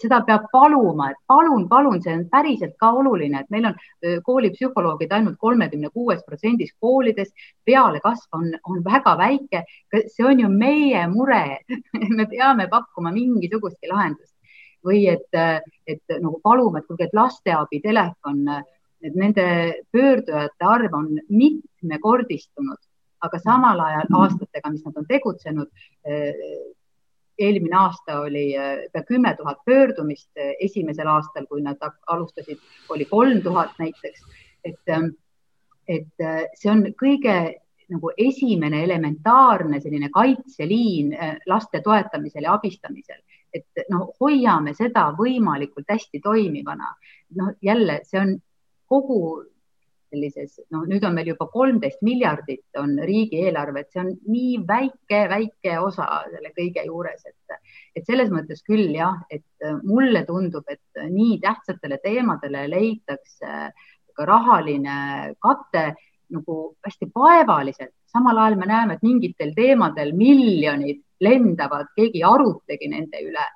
[0.00, 3.78] seda peab paluma, et palun, palun, see on päriselt ka oluline, et meil on
[4.26, 7.32] koolipsühholoogid ainult kolmekümne kuues protsendis koolides,
[7.66, 9.64] pealekasv on, on väga väike.
[10.06, 11.58] see on ju meie mure.
[12.18, 14.32] Me peame pakkuma mingisugustki lahendust.
[14.84, 15.32] Või et,
[15.88, 18.42] et nagu palume, et kuulge, et lasteabi telefon
[19.04, 19.44] et nende
[19.92, 22.80] pöördujate arv on mitmekordistunud,
[23.24, 25.70] aga samal ajal aastatega, mis nad on tegutsenud,
[27.38, 28.52] eelmine aasta oli
[28.92, 30.30] pea kümme tuhat pöördumist,
[30.60, 32.58] esimesel aastal, kui nad alustasid,
[32.88, 34.24] oli kolm tuhat näiteks,
[34.64, 34.94] et,
[35.88, 37.36] et see on kõige
[37.92, 41.12] nagu esimene elementaarne selline kaitseliin
[41.46, 43.20] laste toetamisel ja abistamisel,
[43.54, 46.94] et noh, hoiame seda võimalikult hästi toimivana.
[47.36, 48.36] noh, jälle see on
[48.88, 49.44] kogu
[50.14, 55.78] sellises, noh, nüüd on meil juba kolmteist miljardit on riigieelarvet, see on nii väike, väike
[55.82, 57.58] osa selle kõige juures, et,
[57.98, 63.70] et selles mõttes küll jah, et mulle tundub, et nii tähtsatele teemadele leitakse
[64.14, 65.86] ka rahaline kate
[66.34, 72.90] nagu hästi vaevaliselt, samal ajal me näeme, et mingitel teemadel miljonid lendavad, keegi ei arutagi
[72.90, 73.48] nende üle.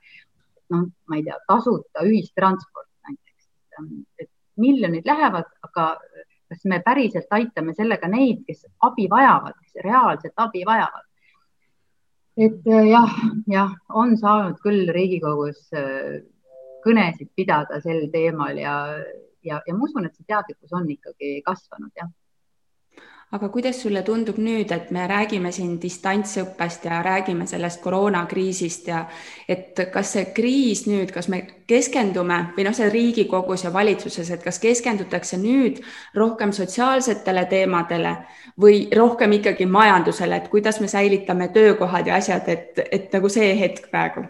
[0.68, 3.46] noh, ma ei tea, tasuta ühistransport näiteks,
[4.20, 4.28] et
[4.60, 5.84] miljonid lähevad, aga
[6.48, 11.04] kas me päriselt aitame sellega neid, kes abi vajavad, kes reaalset abi vajavad?
[12.38, 13.14] et jah,
[13.50, 16.20] jah, on saanud küll Riigikogus äh,
[16.84, 18.76] kõnesid pidada sel teemal ja,
[19.42, 22.12] ja, ja ma usun, et see teadlikkus on ikkagi kasvanud, jah
[23.32, 29.02] aga kuidas sulle tundub nüüd, et me räägime siin distantsõppest ja räägime sellest koroonakriisist ja
[29.48, 34.44] et kas see kriis nüüd, kas me keskendume või noh, see Riigikogus ja valitsuses, et
[34.44, 35.82] kas keskendutakse nüüd
[36.16, 38.16] rohkem sotsiaalsetele teemadele
[38.60, 43.52] või rohkem ikkagi majandusele, et kuidas me säilitame töökohad ja asjad, et, et nagu see
[43.60, 44.24] hetk praegu?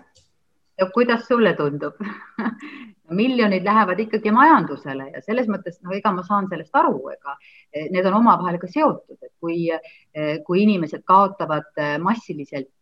[0.79, 1.95] ja kuidas sulle tundub
[3.11, 7.35] miljonid lähevad ikkagi majandusele ja selles mõttes, no ega ma saan sellest aru, ega
[7.73, 12.73] eh, need on omavahel ka seotud, et kui, eh, kui inimesed kaotavad eh, massiliselt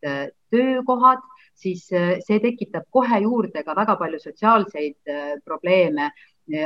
[0.50, 1.22] töökohad,
[1.56, 5.08] siis see tekitab kohe juurde ka väga palju sotsiaalseid
[5.44, 6.10] probleeme,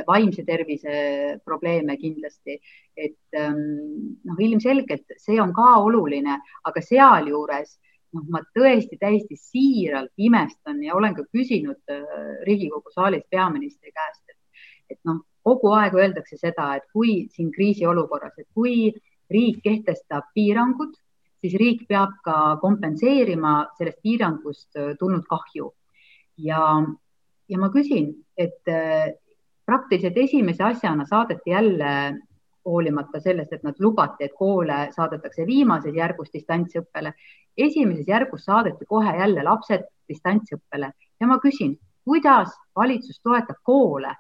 [0.06, 0.94] vaimse tervise
[1.46, 2.56] probleeme kindlasti,
[2.98, 3.60] et ehm,
[4.26, 6.34] noh, ilmselgelt see on ka oluline,
[6.66, 7.78] aga sealjuures
[8.16, 12.06] noh, ma tõesti täiesti siiralt imestan ja olen ka küsinud äh,
[12.46, 14.64] Riigikogu saalis peaministri käest, et,
[14.96, 18.90] et noh, kogu aeg öeldakse seda, et kui siin kriisiolukorras, et kui
[19.30, 20.96] riik kehtestab piirangud,
[21.40, 25.72] siis riik peab ka kompenseerima sellest piirangust äh, tulnud kahju.
[26.40, 26.60] ja,
[27.48, 29.12] ja ma küsin, et äh,
[29.66, 31.92] praktiliselt esimese asjana saadeti jälle
[32.64, 37.12] hoolimata sellest, et nad lubati, et koole saadetakse viimases järgus distantsõppele.
[37.56, 44.14] esimeses järgus saadeti kohe jälle lapsed distantsõppele ja ma küsin, kuidas valitsus toetab koole,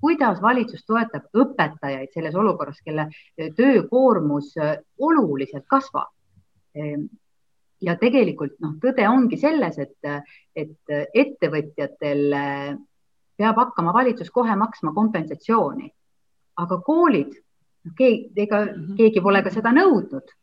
[0.00, 3.08] kuidas valitsus toetab õpetajaid selles olukorras, kelle
[3.56, 4.54] töökoormus
[4.98, 6.12] oluliselt kasvab?
[7.80, 10.08] ja tegelikult noh, tõde ongi selles, et,
[10.54, 12.34] et ettevõtjatel
[13.38, 15.90] peab hakkama valitsus kohe maksma kompensatsiooni,
[16.58, 17.34] aga koolid
[17.96, 18.96] keegi, ega mhm.
[18.98, 20.34] keegi pole ka seda nõudnud.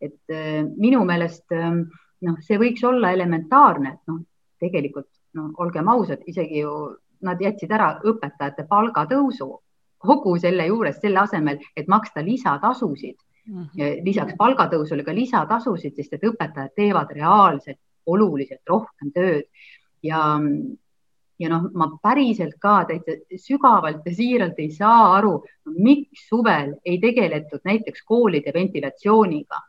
[0.00, 1.82] et äh, minu meelest ähm,
[2.24, 4.22] noh, see võiks olla elementaarne, et noh,
[4.60, 6.72] tegelikult no olgem ausad, isegi ju
[7.26, 9.50] nad jätsid ära õpetajate palgatõusu
[10.00, 13.66] kogu selle juures, selle asemel, et maksta lisatasusid mm.
[13.74, 14.04] -hmm.
[14.04, 19.44] lisaks palgatõusule ka lisatasusid, sest et õpetajad teevad reaalselt oluliselt rohkem tööd
[20.02, 20.40] ja
[21.40, 25.38] ja noh, ma päriselt ka täitsa sügavalt ja siiralt ei saa aru,
[25.72, 29.60] miks suvel ei tegeletud näiteks koolide ventilatsiooniga.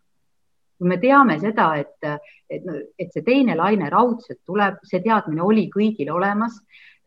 [0.81, 2.63] kui me teame seda, et, et,
[2.97, 6.57] et see teine laine raudselt tuleb, see teadmine oli kõigil olemas.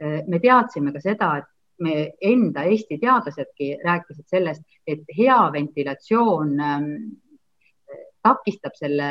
[0.00, 1.50] me teadsime ka seda, et
[1.80, 6.90] me enda Eesti teadlasedki rääkisid sellest, et hea ventilatsioon ähm,
[8.22, 9.08] takistab selle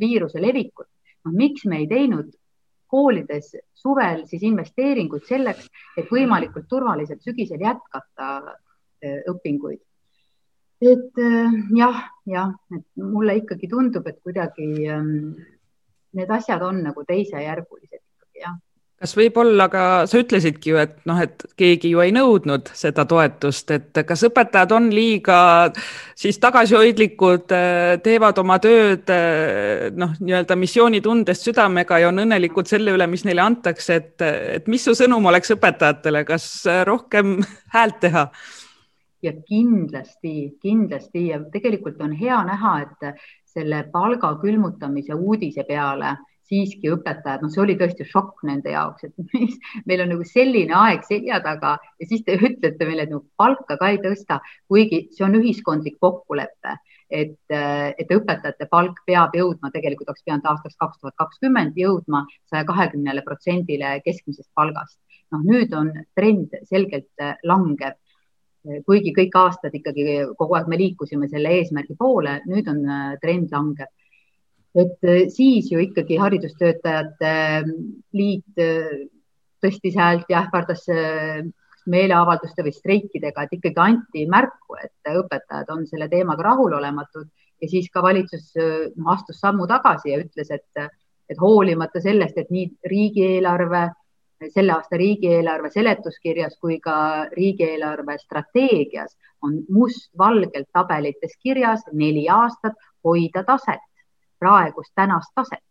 [0.00, 0.88] viiruse levikut.
[1.24, 2.30] noh, miks me ei teinud
[2.90, 9.82] koolides suvel siis investeeringuid selleks, et võimalikult turvaliselt sügisel jätkata äh, õpinguid.
[10.84, 15.34] et äh, jah, jah, et mulle ikkagi tundub, et kuidagi ähm,
[16.14, 18.58] need asjad on nagu teisejärgulised ikkagi jah
[19.00, 23.70] kas võib-olla ka, sa ütlesidki ju, et noh, et keegi ju ei nõudnud seda toetust,
[23.74, 25.38] et kas õpetajad on liiga
[26.16, 27.52] siis tagasihoidlikud,
[28.06, 29.10] teevad oma tööd
[29.98, 34.26] noh, nii-öelda missioonitundest südamega ja on õnnelikud selle üle, mis neile antakse, et,
[34.60, 36.50] et mis su sõnum oleks õpetajatele, kas
[36.88, 37.40] rohkem
[37.74, 38.28] häält teha?
[39.24, 46.10] ja kindlasti, kindlasti ja tegelikult on hea näha, et selle palga külmutamise uudise peale
[46.48, 49.56] siiski õpetajad, noh, see oli tõesti šokk nende jaoks, et mis,
[49.88, 53.78] meil on nagu selline aeg selja taga ja siis te ütlete meile, et nagu palka
[53.80, 54.40] ka ei tõsta,
[54.70, 56.76] kuigi see on ühiskondlik kokkulepe,
[57.08, 62.66] et, et õpetajate palk peab jõudma, tegelikult oleks pidanud aastaks kaks tuhat kakskümmend jõudma saja
[62.68, 64.98] kahekümnele protsendile keskmisest palgast.
[65.32, 67.96] noh, nüüd on trend selgelt langev
[68.86, 72.80] kuigi kõik aastad ikkagi kogu aeg me liikusime selle eesmärgi poole, nüüd on
[73.22, 73.90] trend langev.
[74.74, 77.34] Et siis ju ikkagi Haridustöötajate
[78.12, 78.64] Liit
[79.62, 80.82] tõstis häält ja ähvardas
[81.90, 87.28] meeleavalduste või streikidega, et ikkagi anti märku, et õpetajad on selle teemaga rahulolematud.
[87.62, 90.88] Ja siis ka valitsus no, astus sammu tagasi ja ütles, et,
[91.30, 93.84] et hoolimata sellest, et nii riigieelarve,
[94.52, 96.96] selle aasta riigieelarve seletuskirjas kui ka
[97.32, 99.14] riigieelarve strateegias
[99.44, 103.80] on mustvalgelt tabelites kirjas neli aastat hoida taset,
[104.44, 105.64] praegust tänast taset.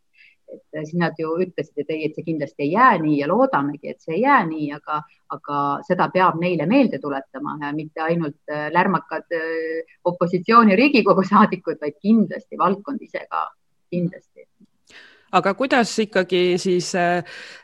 [0.54, 3.90] Et siis nad ju ütlesid, et ei, et see kindlasti ei jää nii ja loodamegi,
[3.90, 5.00] et see ei jää nii, aga,
[5.34, 11.98] aga seda peab neile meelde tuletama, mitte ainult äh, lärmakad äh, opositsiooni Riigikogu saadikud, vaid
[12.06, 13.48] kindlasti valdkond ise ka,
[13.90, 14.46] kindlasti
[15.34, 17.24] aga kuidas ikkagi siis äh,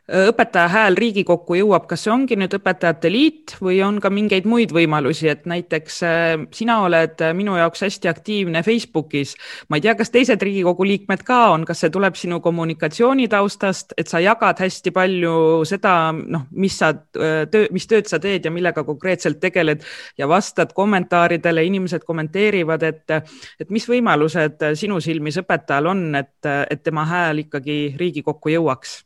[0.09, 4.73] õpetaja hääl Riigikokku jõuab, kas see ongi nüüd Õpetajate Liit või on ka mingeid muid
[4.73, 9.35] võimalusi, et näiteks äh, sina oled minu jaoks hästi aktiivne Facebookis.
[9.69, 14.09] ma ei tea, kas teised Riigikogu liikmed ka on, kas see tuleb sinu kommunikatsioonitaustast, et
[14.09, 15.35] sa jagad hästi palju
[15.69, 19.85] seda, noh, mis sa äh, töö, mis tööd sa teed ja millega konkreetselt tegeled
[20.17, 23.17] ja vastad kommentaaridele, inimesed kommenteerivad, et,
[23.61, 29.03] et mis võimalused sinu silmis õpetajal on, et, et tema hääl ikka ikkagi Riigikokku jõuaks?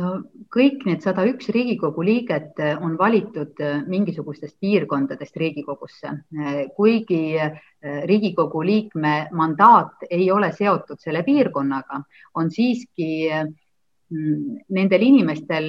[0.00, 0.10] no
[0.48, 3.58] kõik need sada üks Riigikogu liiget on valitud
[3.90, 6.12] mingisugustest piirkondadest Riigikogusse,
[6.76, 7.36] kuigi
[8.08, 12.00] Riigikogu liikme mandaat ei ole seotud selle piirkonnaga,
[12.34, 15.68] on siiski mm, nendel inimestel,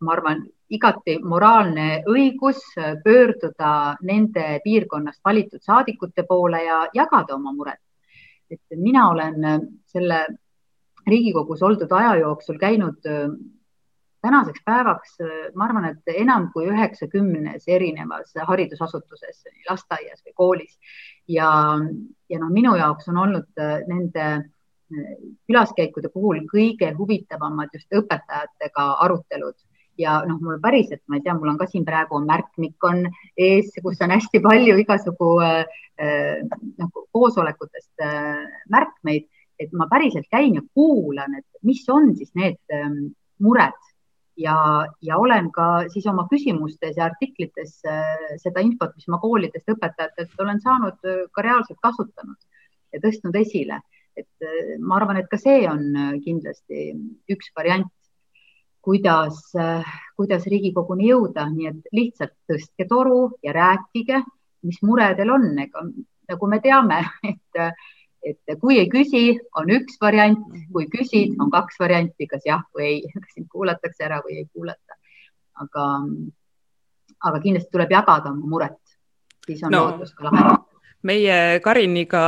[0.00, 2.64] ma arvan, igati moraalne õigus
[3.04, 7.85] pöörduda nende piirkonnast valitud saadikute poole ja jagada oma muret
[8.50, 10.26] et mina olen äh, selle
[11.06, 13.28] Riigikogus oldud aja jooksul käinud äh,
[14.22, 20.78] tänaseks päevaks, äh, ma arvan, et enam kui üheksakümnes erinevas haridusasutuses, lasteaias või koolis.
[21.28, 21.50] Ja,
[22.30, 24.26] ja noh, minu jaoks on olnud nende
[25.50, 29.56] külaskäikude puhul kõige huvitavamad just õpetajatega arutelud
[30.00, 33.06] ja noh, mul päriselt, ma ei tea, mul on ka siin praegu on märkmik on
[33.36, 35.64] ees, kus on hästi palju igasugu äh,
[36.78, 39.28] noh, koosolekutest äh, märkmeid,
[39.58, 42.90] et ma päriselt käin ja kuulan, et mis on siis need äh,
[43.40, 43.76] mured
[44.36, 49.68] ja, ja olen ka siis oma küsimustes ja artiklites äh, seda infot, mis ma koolidest
[49.72, 52.38] õpetajatelt olen saanud, äh, ka reaalselt kasutanud
[52.92, 53.80] ja tõstnud esile.
[54.16, 56.92] et äh, ma arvan, et ka see on kindlasti
[57.32, 57.90] üks variant
[58.86, 59.40] kuidas,
[60.16, 64.20] kuidas Riigikoguni jõuda, nii et lihtsalt tõstke toru ja rääkige,
[64.66, 65.82] mis mure teil on, ega
[66.30, 67.60] nagu me teame, et,
[68.26, 69.24] et kui ei küsi,
[69.58, 74.06] on üks variant, kui küsid, on kaks varianti, kas jah või ei, kas sind kuulatakse
[74.06, 75.00] ära või ei kuulata.
[75.56, 75.84] aga,
[77.24, 78.80] aga kindlasti tuleb jagada oma muret,
[79.46, 79.86] siis on no.
[79.86, 80.75] lootus ka lahendada
[81.06, 82.22] meie Kariniga,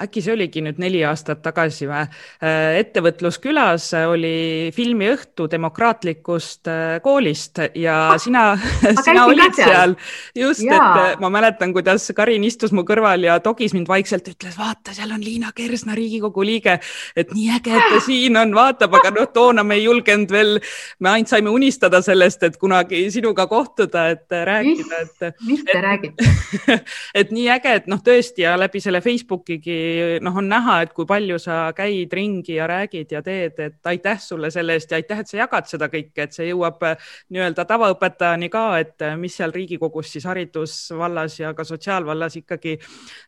[0.00, 2.04] äkki see oligi nüüd neli aastat tagasi või,
[2.44, 8.44] äh, ettevõtluskülas oli filmiõhtu demokraatlikust äh, koolist ja ah, sina,
[9.06, 9.96] sina olid seal.
[10.36, 14.56] just, et äh, ma mäletan, kuidas Karin istus mu kõrval ja togis mind vaikselt, ütles,
[14.58, 16.78] vaata, seal on Liina Kersna, Riigikogu liige,
[17.16, 20.56] et nii äge, et ta siin on, vaatab, aga noh, toona me ei julgenud veel,
[21.00, 25.40] me ainult saime unistada sellest, et kunagi sinuga kohtuda, et rääkida, et.
[25.46, 26.30] mis te räägite
[27.20, 29.78] et nii äge, et noh, tõesti ja läbi selle Facebookigi
[30.24, 34.20] noh, on näha, et kui palju sa käid ringi ja räägid ja teed, et aitäh
[34.22, 37.66] sulle selle eest ja aitäh, et sa jagad seda kõike, et see jõuab äh, nii-öelda
[37.68, 42.78] tavaõpetajani ka, et äh, mis seal Riigikogus siis haridusvallas ja ka sotsiaalvallas ikkagi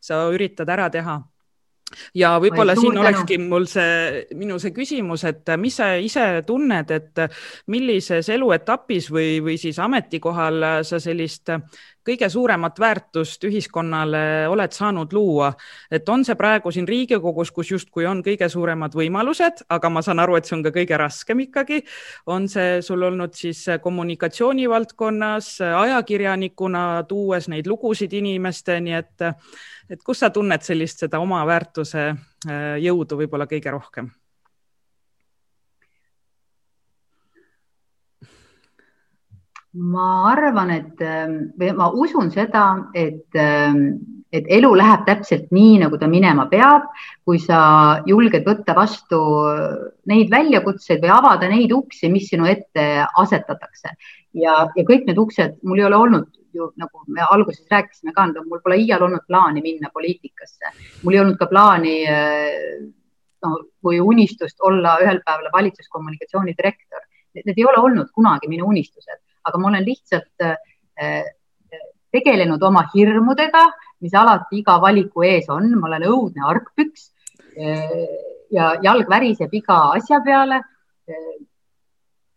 [0.01, 1.21] sa üritad ära teha.
[2.17, 7.23] Ja võib-olla siin olekski mul see, minu see küsimus, et mis sa ise tunned, et
[7.73, 11.53] millises eluetapis või, või siis ametikohal sa sellist
[12.07, 15.53] kõige suuremat väärtust ühiskonnale oled saanud luua,
[15.91, 20.23] et on see praegu siin Riigikogus, kus justkui on kõige suuremad võimalused, aga ma saan
[20.23, 21.83] aru, et see on ka kõige raskem ikkagi.
[22.27, 29.29] on see sul olnud siis kommunikatsiooni valdkonnas, ajakirjanikuna, tuues neid lugusid inimesteni, et,
[29.91, 34.11] et kus sa tunned sellist seda oma väärtuse äh, jõudu võib-olla kõige rohkem?
[39.73, 41.01] Ma arvan, et
[41.59, 42.65] või ma usun seda,
[42.95, 46.91] et, et elu läheb täpselt nii, nagu ta minema peab,
[47.25, 49.23] kui sa julged võtta vastu
[50.11, 53.97] neid väljakutseid või avada neid uksi, mis sinu ette asetatakse.
[54.37, 58.27] ja, ja kõik need uksed, mul ei ole olnud ju nagu me alguses rääkisime ka,
[58.45, 61.97] mul pole iial olnud plaani minna poliitikasse, mul ei olnud ka plaani
[63.41, 67.01] no, või unistust olla ühel päeval valitsuskommunikatsiooni direktor.
[67.33, 71.25] Need ei ole olnud kunagi minu unistused aga ma olen lihtsalt äh,
[72.13, 73.67] tegelenud oma hirmudega,
[74.05, 77.09] mis alati iga valiku ees on, ma olen õudne argpüks
[78.53, 80.61] ja jalg väriseb iga asja peale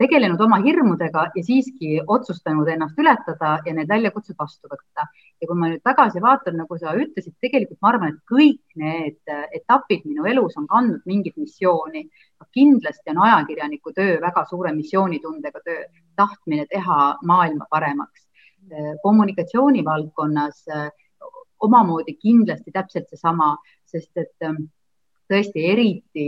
[0.01, 5.08] tegelenud oma hirmudega ja siiski otsustanud ennast ületada ja need väljakutsed vastu võtta.
[5.42, 9.34] Ja kui ma nüüd tagasi vaatan, nagu sa ütlesid, tegelikult ma arvan, et kõik need
[9.60, 12.08] etapid minu elus on kandnud mingit missiooni.
[12.56, 15.82] kindlasti on ajakirjaniku töö väga suure missioonitundega töö,
[16.16, 18.28] tahtmine teha maailma paremaks.
[19.04, 20.66] kommunikatsiooni valdkonnas
[21.60, 24.48] omamoodi kindlasti täpselt seesama, sest et
[25.30, 26.28] tõesti eriti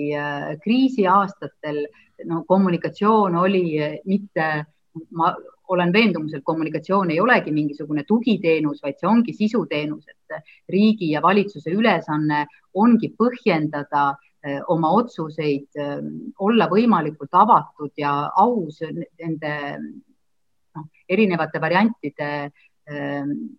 [0.63, 1.87] kriisiaastatel
[2.25, 3.63] no kommunikatsioon oli
[4.05, 4.65] mitte,
[5.11, 5.35] ma
[5.67, 10.39] olen veendumusel, kommunikatsioon ei olegi mingisugune tugiteenus, vaid see ongi sisuteenus, et
[10.71, 14.09] riigi ja valitsuse ülesanne ongi põhjendada
[14.43, 15.97] eh, oma otsuseid, eh,
[16.39, 22.31] olla võimalikult avatud ja aus nende noh, erinevate variantide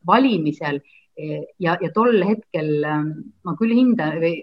[0.09, 0.79] valimisel.
[1.61, 4.39] Ja, ja tol hetkel ma küll hindan või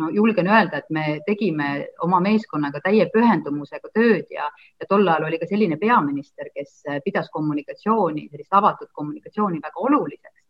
[0.00, 1.68] no julgen öelda, et me tegime
[2.02, 4.48] oma meeskonnaga täie pühendumusega tööd ja,
[4.80, 10.40] ja tol ajal oli ka selline peaminister, kes pidas kommunikatsiooni, sellist avatud kommunikatsiooni väga oluliseks.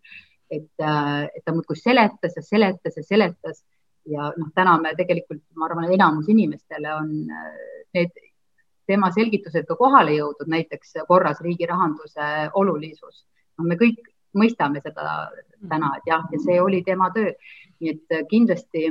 [0.51, 3.65] et, et ta muudkui seletas ja seletas ja seletas
[4.07, 7.11] ja noh, täna me tegelikult, ma arvan, enamus inimestele on
[7.95, 8.13] need
[8.87, 13.25] tema selgitused ka kohale jõudnud, näiteks korras riigi rahanduse olulisus.
[13.59, 14.03] no me kõik
[14.35, 15.31] mõistame seda
[15.71, 17.33] täna, et jah, ja see oli tema töö.
[17.81, 18.89] nii et kindlasti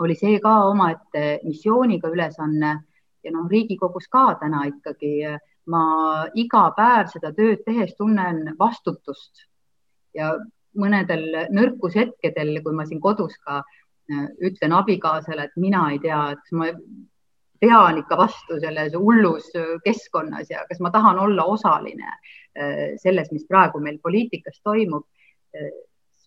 [0.00, 2.78] oli see ka omaette missiooniga ülesanne.
[3.24, 5.36] Ja noh, Riigikogus ka täna ikkagi
[5.68, 5.82] ma
[6.34, 9.44] iga päev seda tööd tehes tunnen vastutust.
[10.16, 10.32] Ja
[10.78, 16.42] mõnedel nõrkushetkedel, kui ma siin kodus ka äh, ütlen abikaasale, et mina ei tea, et
[16.44, 16.70] kas ma
[17.60, 19.50] pean ikka vastu selles hullus
[19.84, 25.04] keskkonnas ja kas ma tahan olla osaline äh, selles, mis praegu meil poliitikas toimub
[25.54, 25.70] äh,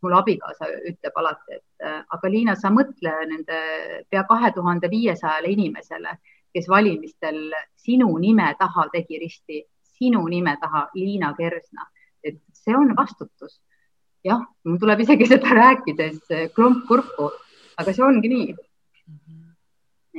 [0.03, 3.59] mul abikaasa ütleb alati, et äh, aga Liina, sa mõtle nende
[4.11, 6.17] pea kahe tuhande viiesajale inimesele,
[6.53, 7.39] kes valimistel
[7.79, 9.63] sinu nime taha tegi risti,
[9.97, 11.87] sinu nime taha, Liina Kersna,
[12.23, 13.61] et see on vastutus.
[14.23, 17.27] jah, mul tuleb isegi seda rääkides klomp kurku,
[17.77, 18.53] aga see ongi nii.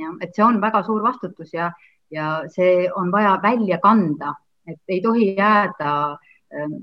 [0.01, 1.71] jah, et see on väga suur vastutus ja,
[2.11, 4.35] ja see on vaja välja kanda,
[4.67, 5.91] et ei tohi jääda
[6.53, 6.79] ähm,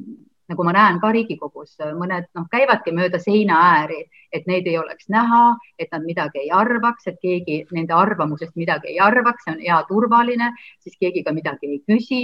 [0.51, 4.01] nagu ma näen ka Riigikogus, mõned noh, käivadki mööda seina ääri,
[4.35, 5.43] et neid ei oleks näha,
[5.79, 9.79] et nad midagi ei arvaks, et keegi nende arvamusest midagi ei arvaks, see on hea
[9.89, 10.51] turvaline,
[10.83, 12.23] siis keegi ka midagi ei küsi.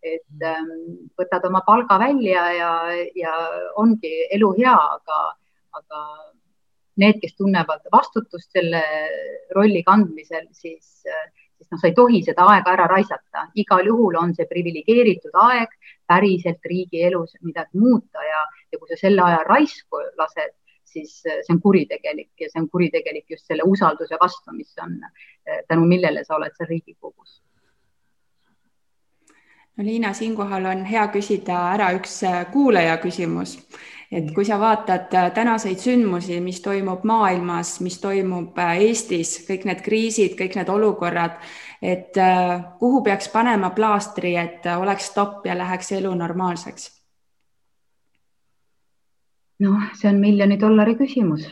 [0.00, 0.70] et ähm,
[1.18, 2.70] võtad oma palga välja ja,
[3.16, 3.34] ja
[3.76, 5.18] ongi elu hea, aga,
[5.76, 6.04] aga
[7.00, 8.80] need, kes tunnevad vastutust selle
[9.56, 11.04] rolli kandmisel, siis
[11.60, 15.74] siis noh, sa ei tohi seda aega ära raisata, igal juhul on see priviligeeritud aeg
[16.10, 18.40] päriselt riigi elus midagi muuta ja,
[18.72, 20.56] ja kui sa selle aja raisku lased,
[20.90, 24.98] siis see on kuritegelik ja see on kuritegelik just selle usalduse vastu, mis on,
[25.68, 27.38] tänu millele sa oled seal Riigikogus.
[29.76, 32.18] No Liina, siinkohal on hea küsida ära üks
[32.52, 33.54] kuulaja küsimus.
[34.10, 40.34] Et kui sa vaatad tänaseid sündmusi, mis toimub maailmas, mis toimub Eestis, kõik need kriisid,
[40.40, 41.38] kõik need olukorrad,
[41.82, 46.90] et äh, kuhu peaks panema plaastri, et oleks stopp ja läheks elu normaalseks?
[49.60, 51.42] noh, see on miljoni dollari küsimus,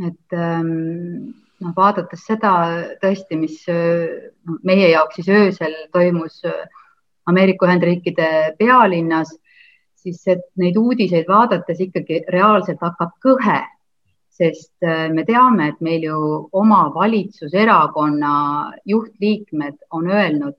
[0.00, 2.52] et noh, vaadates seda
[3.02, 6.38] tõesti, mis no, meie jaoks siis öösel toimus
[7.28, 9.34] Ameerika Ühendriikide pealinnas
[10.02, 10.22] siis
[10.58, 13.58] neid uudiseid vaadates ikkagi reaalselt hakkab kõhe,
[14.42, 16.18] sest äh, me teame, et meil ju
[16.58, 18.34] oma valitsuserakonna
[18.88, 20.58] juhtliikmed on öelnud,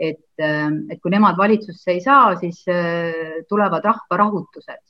[0.00, 4.84] et, äh, et kui nemad valitsusse ei saa, siis äh, tulevad rahvarahutused.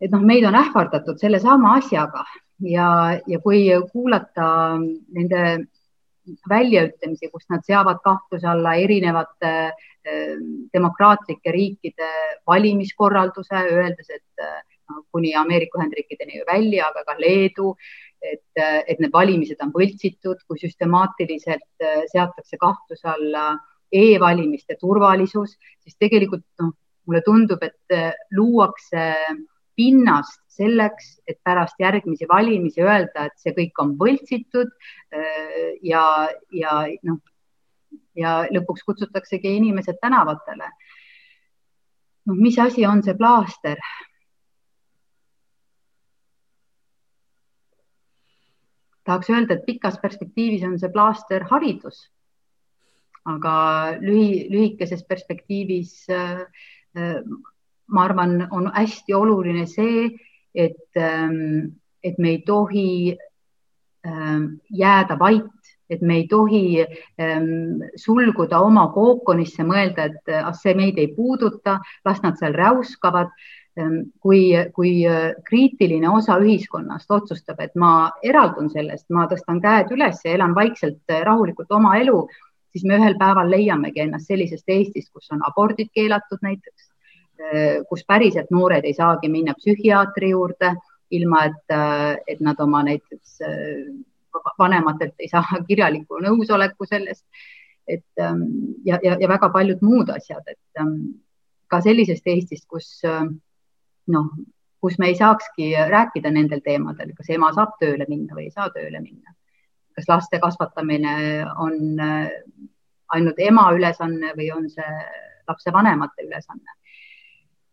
[0.00, 2.22] et noh, meid on ähvardatud sellesama asjaga
[2.64, 2.86] ja,
[3.28, 4.46] ja kui kuulata
[4.80, 5.42] nende
[6.48, 9.52] väljaütlemisi, kus nad seavad kahtluse alla erinevate
[10.72, 12.08] demokraatlike riikide
[12.48, 14.46] valimiskorralduse, öeldes, et
[15.12, 17.74] kuni Ameerika Ühendriikideni välja, aga ka Leedu,
[18.20, 23.54] et, et need valimised on võltsitud, kui süstemaatiliselt seatakse kahtluse alla
[23.90, 26.74] e-valimiste turvalisus, siis tegelikult noh,
[27.08, 27.96] mulle tundub, et
[28.36, 29.06] luuakse
[29.80, 34.70] pinnast selleks, et pärast järgmisi valimisi öelda, et see kõik on võltsitud
[35.86, 36.04] ja,
[36.52, 36.74] ja
[37.08, 37.20] noh,
[38.18, 40.68] ja lõpuks kutsutaksegi inimesed tänavatele.
[42.28, 43.80] noh, mis asi on see plaaster?
[49.10, 52.08] Tahaks öelda, et pikas perspektiivis on see plaaster haridus.
[53.28, 53.52] aga
[54.00, 57.18] lühi, lühikeses perspektiivis äh,
[57.90, 60.08] ma arvan, on hästi oluline see,
[60.54, 63.18] et, et me ei tohi
[64.70, 66.86] jääda vait et me ei tohi
[67.18, 73.34] ähm, sulguda oma kookonisse, mõelda, et ah, see meid ei puuduta, las nad seal räuskavad
[73.34, 73.48] ähm,.
[74.20, 80.22] Kui, kui äh, kriitiline osa ühiskonnast otsustab, et ma eraldun sellest, ma tõstan käed üles
[80.24, 82.24] ja elan vaikselt äh, rahulikult oma elu,
[82.72, 86.90] siis me ühel päeval leiamegi ennast sellisest Eestist, kus on abordid keelatud näiteks,
[87.40, 90.74] äh, kus päriselt noored ei saagi minna psühhiaatri juurde
[91.10, 91.72] ilma et,
[92.30, 93.40] et nad oma näiteks
[94.58, 97.24] vanematelt ei saa kirjalikku nõusoleku sellest.
[97.90, 98.42] et ähm,
[98.86, 100.92] ja, ja, ja väga paljud muud asjad, et ähm,
[101.66, 103.24] ka sellisest Eestist, kus äh,
[104.08, 104.30] noh,
[104.80, 108.70] kus me ei saakski rääkida nendel teemadel, kas ema saab tööle minna või ei saa
[108.74, 109.34] tööle minna.
[109.94, 112.30] kas laste kasvatamine on äh,
[113.08, 114.92] ainult ema ülesanne või on see
[115.48, 116.76] lapsevanemate ülesanne?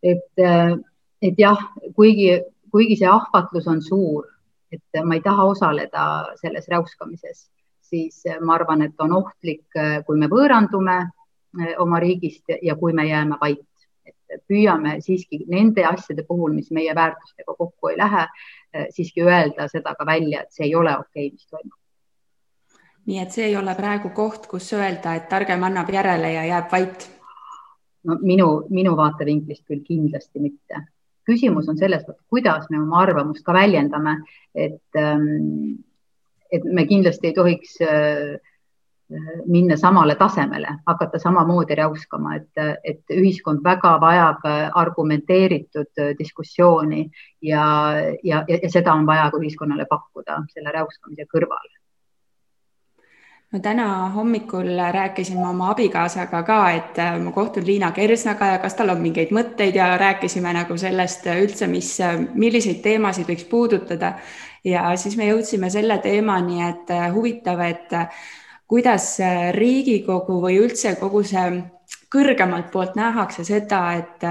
[0.04, 0.74] et, äh,
[1.22, 1.62] et jah,
[1.96, 4.26] kuigi, kuigi see ahvatlus on suur
[4.72, 6.04] et ma ei taha osaleda
[6.42, 7.48] selles räuskamises,
[7.82, 9.66] siis ma arvan, et on ohtlik,
[10.06, 10.98] kui me võõrandume
[11.80, 13.64] oma riigist ja kui me jääme vait.
[14.30, 18.28] Et püüame siiski nende asjade puhul, mis meie väärtustega kokku ei lähe,
[18.74, 21.76] eh, siiski öelda seda ka välja, et see ei ole okei okay,, mis toimub
[23.08, 26.72] nii et see ei ole praegu koht, kus öelda, et targem annab järele ja jääb
[26.72, 27.10] vait?
[28.08, 30.84] no minu, minu vaatevinklist küll kindlasti mitte
[31.28, 34.16] küsimus on selles, kuidas me oma arvamust ka väljendame,
[34.56, 35.80] et, ähm,
[36.52, 38.38] et me kindlasti ei tohiks äh,
[39.48, 44.44] minna samale tasemele, hakata samamoodi räuskama, et, et ühiskond väga vajab
[44.76, 47.06] argumenteeritud diskussiooni
[47.42, 47.64] ja,
[48.24, 51.68] ja, ja seda on vaja ka ühiskonnale pakkuda selle räuskamise kõrval
[53.52, 58.58] no täna hommikul rääkisin ma oma abikaasaga ka, et äh, ma kohtun Liina Kersnaga ja
[58.60, 61.94] kas tal on mingeid mõtteid ja rääkisime nagu sellest üldse, mis,
[62.34, 64.14] milliseid teemasid võiks puudutada.
[64.64, 68.10] ja siis me jõudsime selle teemani, et äh, huvitav, et äh,
[68.68, 69.18] kuidas
[69.56, 71.48] Riigikogu või üldse kogu see
[72.12, 74.24] kõrgemalt poolt nähakse seda, et,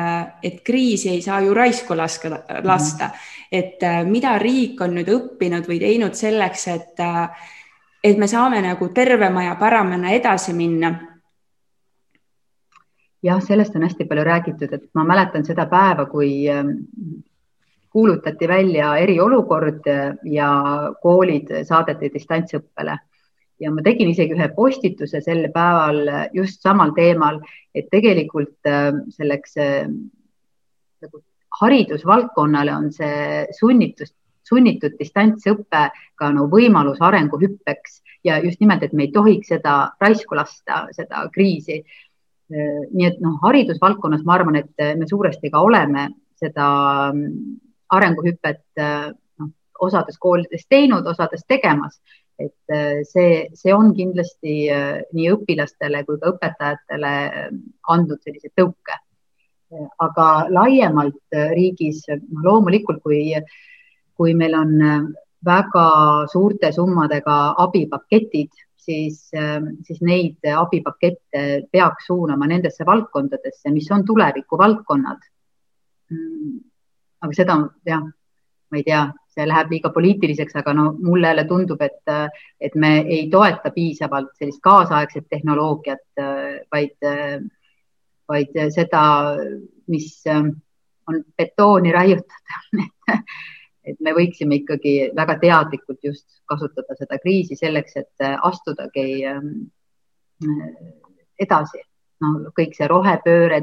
[0.44, 2.30] et kriisi ei saa ju raisku laska,
[2.64, 3.10] lasta,
[3.52, 7.04] et mida riik on nüüd õppinud või teinud selleks, et
[8.06, 10.92] et me saame nagu tervema ja paremana edasi minna?
[13.26, 16.76] jah, sellest on hästi palju räägitud, et ma mäletan seda päeva, kui ähm,
[17.90, 19.88] kuulutati välja eriolukord
[20.30, 20.50] ja
[21.02, 22.94] koolid saadeti distantsõppele
[23.60, 26.02] ja ma tegin isegi ühe postituse sel päeval
[26.36, 27.40] just samal teemal,
[27.74, 29.88] et tegelikult ähm, selleks äh,
[31.02, 31.22] nagu
[31.60, 34.12] haridusvaldkonnale on see sunnitus
[34.46, 35.86] sunnitud distantsõpe
[36.18, 41.26] ka no võimalus arenguhüppeks ja just nimelt, et me ei tohiks seda raisku lasta, seda
[41.34, 41.82] kriisi.
[42.46, 46.04] nii et noh, haridusvaldkonnas ma arvan, et me suuresti ka oleme
[46.38, 46.66] seda
[47.10, 47.56] mm,
[47.90, 49.48] arenguhüpet noh,
[49.82, 51.98] osades koolides teinud, osades tegemas,
[52.38, 52.76] et
[53.08, 54.56] see, see on kindlasti
[55.16, 57.12] nii õpilastele kui ka õpetajatele
[57.94, 58.98] andnud sellise tõuke.
[59.98, 63.32] aga laiemalt riigis noh, loomulikult, kui
[64.16, 65.02] kui meil on äh,
[65.44, 65.88] väga
[66.32, 68.52] suurte summadega abipaketid,
[68.86, 75.28] siis, äh, siis neid abipakette peaks suunama nendesse valdkondadesse, mis on tuleviku valdkonnad.
[76.12, 76.56] Mm,
[77.26, 77.58] aga seda
[77.88, 78.04] jah,
[78.70, 82.12] ma ei tea, see läheb liiga poliitiliseks, aga no mulle jälle tundub, et,
[82.60, 86.22] et me ei toeta piisavalt sellist kaasaegset tehnoloogiat,
[86.72, 87.10] vaid,
[88.28, 89.02] vaid seda,
[89.92, 90.08] mis
[91.06, 92.40] on betooni raiutud
[93.86, 99.06] et me võiksime ikkagi väga teadlikult just kasutada seda kriisi selleks, et astudagi
[101.38, 101.82] edasi.
[102.20, 103.60] No kõik see rohepööre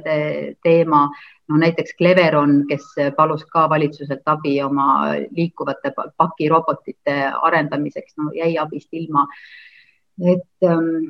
[0.63, 1.03] teema,
[1.49, 2.85] no näiteks Cleveron, kes
[3.17, 9.27] palus ka valitsuselt abi oma liikuvate pakirobotite arendamiseks, no jäi abist ilma.
[10.21, 11.09] et ähm,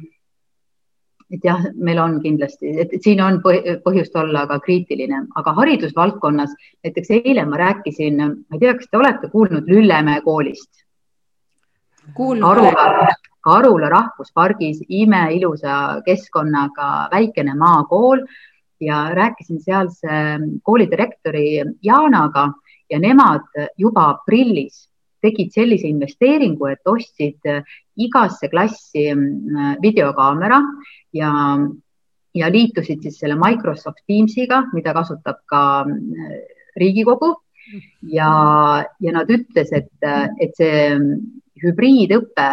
[1.33, 6.53] et jah, meil on kindlasti, et siin on põhjust olla ka kriitiline, aga haridusvaldkonnas
[6.85, 10.83] näiteks eile ma rääkisin, ma ei tea, kas te olete kuulnud Lüllemäe koolist?
[12.13, 13.07] Karula,
[13.43, 18.23] Karula rahvuspargis imeilusa keskkonnaga väikene maakool
[18.81, 22.49] ja rääkisin sealse kooli direktori Jaanaga
[22.89, 24.87] ja nemad juba aprillis
[25.23, 27.47] tegid sellise investeeringu, et ostsid
[27.95, 29.05] igasse klassi
[29.83, 30.59] videokaamera
[31.15, 31.31] ja,
[32.35, 36.35] ja liitusid siis selle Microsoft Teamsiga, mida kasutab ka äh,
[36.79, 37.35] Riigikogu.
[38.11, 39.87] Ja, ja nad ütles, et,
[40.43, 40.97] et see
[41.63, 42.49] hübriidõpe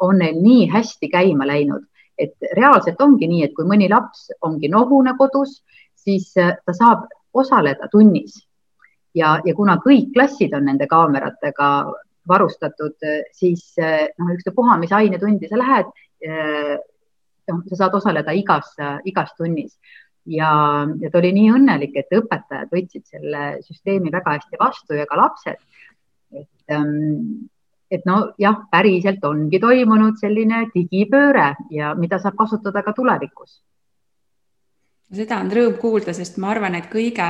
[0.00, 1.86] on neil nii hästi käima läinud,
[2.18, 5.60] et reaalselt ongi nii, et kui mõni laps ongi nohune kodus,
[5.96, 8.36] siis ta saab osaleda tunnis
[9.14, 11.70] ja, ja kuna kõik klassid on nende kaameratega
[12.28, 12.96] varustatud,
[13.32, 15.88] siis noh, ükstapuha, mis ainetundi sa lähed,
[17.50, 18.74] noh, sa saad osaleda igas,
[19.08, 19.74] igas tunnis
[20.26, 25.06] ja, ja ta oli nii õnnelik, et õpetajad võtsid selle süsteemi väga hästi vastu ja
[25.08, 25.58] ka lapsed.
[26.30, 27.48] et, ähm,
[27.90, 33.60] et nojah, päriselt ongi toimunud selline digipööre ja mida saab kasutada ka tulevikus
[35.10, 37.26] seda on rõõm kuulda, sest ma arvan, et kõige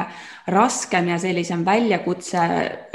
[0.52, 2.42] raskem ja sellisem väljakutse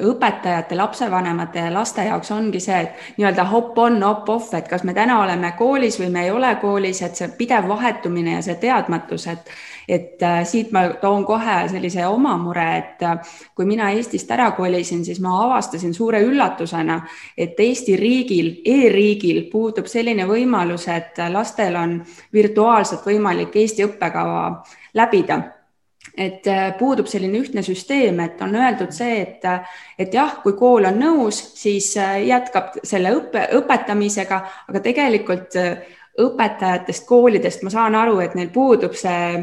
[0.05, 4.85] õpetajate, lapsevanemate ja laste jaoks ongi see, et nii-öelda hop on, hop off, et kas
[4.85, 8.59] me täna oleme koolis või me ei ole koolis, et see pidev vahetumine ja see
[8.61, 9.55] teadmatus, et
[9.87, 14.47] et äh, siit ma toon kohe sellise oma mure, et äh, kui mina Eestist ära
[14.57, 16.99] kolisin, siis ma avastasin suure üllatusena,
[17.37, 21.99] et Eesti riigil e, e-riigil puudub selline võimalus, et lastel on
[22.33, 24.41] virtuaalselt võimalik Eesti õppekava
[24.95, 25.41] läbida.
[26.17, 29.45] Et äh, puudub selline ühtne süsteem, et on öeldud see, et,
[29.99, 35.57] et jah, kui kool on nõus, siis jätkab selle õppe, õpetamisega, aga tegelikult
[36.21, 39.41] õpetajatest, koolidest ma saan aru, et neil puudub see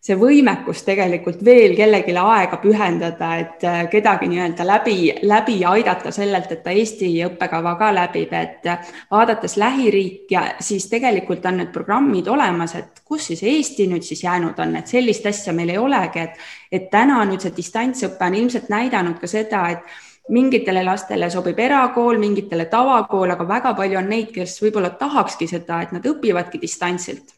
[0.00, 4.96] see võimekus tegelikult veel kellelegi aega pühendada, et äh, kedagi nii-öelda läbi,
[5.28, 11.44] läbi aidata sellelt, et ta Eesti õppekava ka läbib, et äh, vaadates lähiriike, siis tegelikult
[11.46, 15.52] on need programmid olemas, et kus siis Eesti nüüd siis jäänud on, et sellist asja
[15.52, 20.32] meil ei olegi, et, et täna nüüd see distantsõpe on ilmselt näidanud ka seda, et
[20.32, 25.82] mingitele lastele sobib erakool, mingitele tavakool, aga väga palju on neid, kes võib-olla tahakski seda,
[25.84, 27.36] et nad õpivadki distantsilt.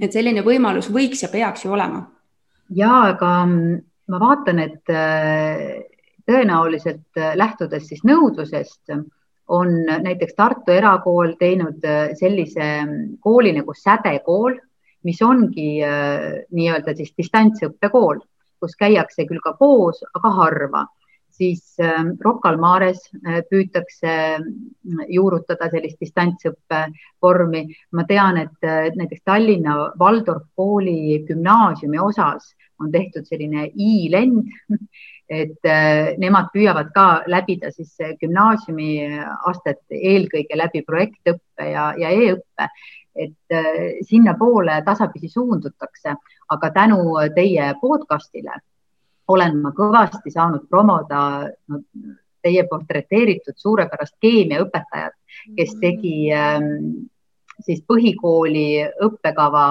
[0.00, 2.04] Et selline võimalus võiks ja peaks ju olema.
[2.74, 3.78] ja, aga mm,
[4.10, 5.82] ma vaatan, et äh,
[6.28, 8.94] tõenäoliselt äh, lähtudes siis nõudlusest
[9.50, 14.58] on näiteks Tartu Erakool teinud äh, sellise mm, kooli nagu Sädekool,
[15.06, 18.18] mis ongi nii-öelda siis distantsõppekool,
[18.60, 20.82] kus käiakse küll ka koos, aga harva
[21.40, 26.82] siis ähm, Rocca al Mares äh, püütakse mm, juurutada sellist distantsõppe
[27.22, 27.64] vormi.
[27.96, 34.52] ma tean, et äh, näiteks Tallinna Waldorf kooli gümnaasiumi osas on tehtud selline i-lend,
[35.40, 38.92] et äh, nemad püüavad ka läbida siis gümnaasiumi
[39.48, 42.72] astet eelkõige läbi projektõppe ja, ja e-õppe
[43.20, 43.52] et
[44.06, 46.12] sinnapoole tasapisi suundutakse,
[46.54, 47.00] aga tänu
[47.34, 48.54] teie podcast'ile
[49.30, 51.20] olen ma kõvasti saanud promoda
[51.68, 51.80] no,
[52.42, 55.16] teie portreteeritud suurepärast keemiaõpetajat,
[55.56, 57.08] kes tegi ähm,
[57.64, 59.66] siis põhikooli õppekava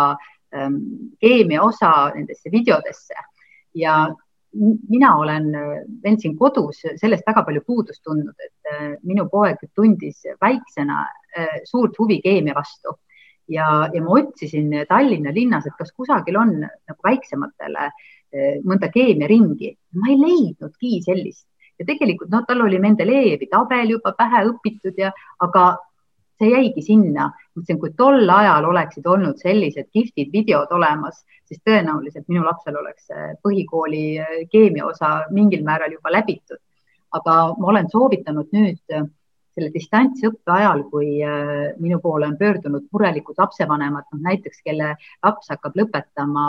[0.53, 0.79] ähm,
[1.21, 3.17] keemia osa nendesse videodesse.
[3.77, 4.07] Ja
[4.89, 5.51] mina olen,
[6.03, 11.97] vendsin kodus sellest väga palju puudust tundnud, et äh, minu poeg tundis väiksena äh, suurt
[11.99, 12.95] huvi keemia vastu.
[13.49, 18.09] Ja, ja ma otsisin Tallinna linnas, et kas kusagil on nagu väiksematele äh,
[18.63, 19.75] mõnda keemiaringi.
[19.97, 21.47] ma ei leidnudki sellist
[21.79, 25.65] ja tegelikult noh, tal oli Mendelejevi tabel juba pähe õpitud ja, aga
[26.39, 27.29] see jäigi sinna.
[27.55, 33.09] mõtlesin, kui tol ajal oleksid olnud sellised kihvtid videod olemas, siis tõenäoliselt minu lapsel oleks
[33.43, 36.59] põhikooli eh, keemia osa mingil määral juba läbitud.
[37.11, 39.09] aga ma olen soovitanud nüüd
[39.55, 44.93] selle distantsõppe ajal, kui äh, minu poole on pöördunud murelikud lapsevanemad, noh näiteks kelle
[45.23, 46.45] laps hakkab lõpetama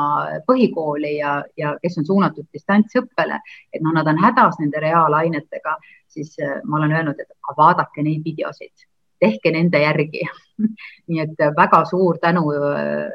[0.46, 3.40] põhikooli ja, ja kes on suunatud distantsõppele,
[3.72, 5.76] et noh, nad on hädas nende reaalainetega,
[6.10, 8.86] siis äh, ma olen öelnud, et vaadake neid videosid,
[9.20, 10.26] tehke nende järgi.
[11.10, 13.08] Nii et väga suur tänu äh,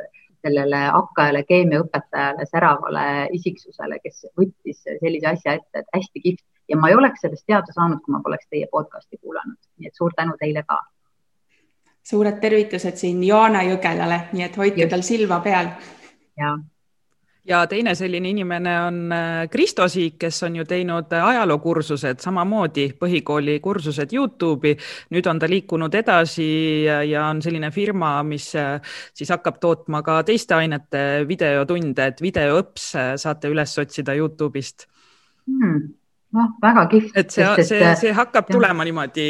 [0.45, 3.05] sellele hakkajale keemiaõpetajale, säravale
[3.37, 6.43] isiksusele, kes võttis sellise asja ette, et hästi kihvt.
[6.69, 9.97] Ja ma ei oleks sellest teada saanud, kui ma poleks teie podcast'i kuulanud, nii et
[9.97, 10.81] suur tänu teile ka.
[12.05, 15.69] suured tervitused siin Joana Jõgelale, nii et hoidke tal silma peal.
[16.37, 16.57] ja
[17.45, 23.59] ja teine selline inimene on äh, Kristo Siik, kes on ju teinud ajalookursused, samamoodi põhikooli
[23.63, 24.75] kursused Youtube'i.
[25.13, 26.47] nüüd on ta liikunud edasi
[26.85, 28.79] ja on selline firma, mis äh,
[29.13, 34.89] siis hakkab tootma ka teiste ainete videotunde, et videoõps äh, saate üles otsida Youtube'ist
[35.45, 36.04] hmm
[36.35, 37.15] noh, väga kihvt.
[37.17, 38.57] et see, see, see hakkab jah.
[38.57, 39.25] tulema niimoodi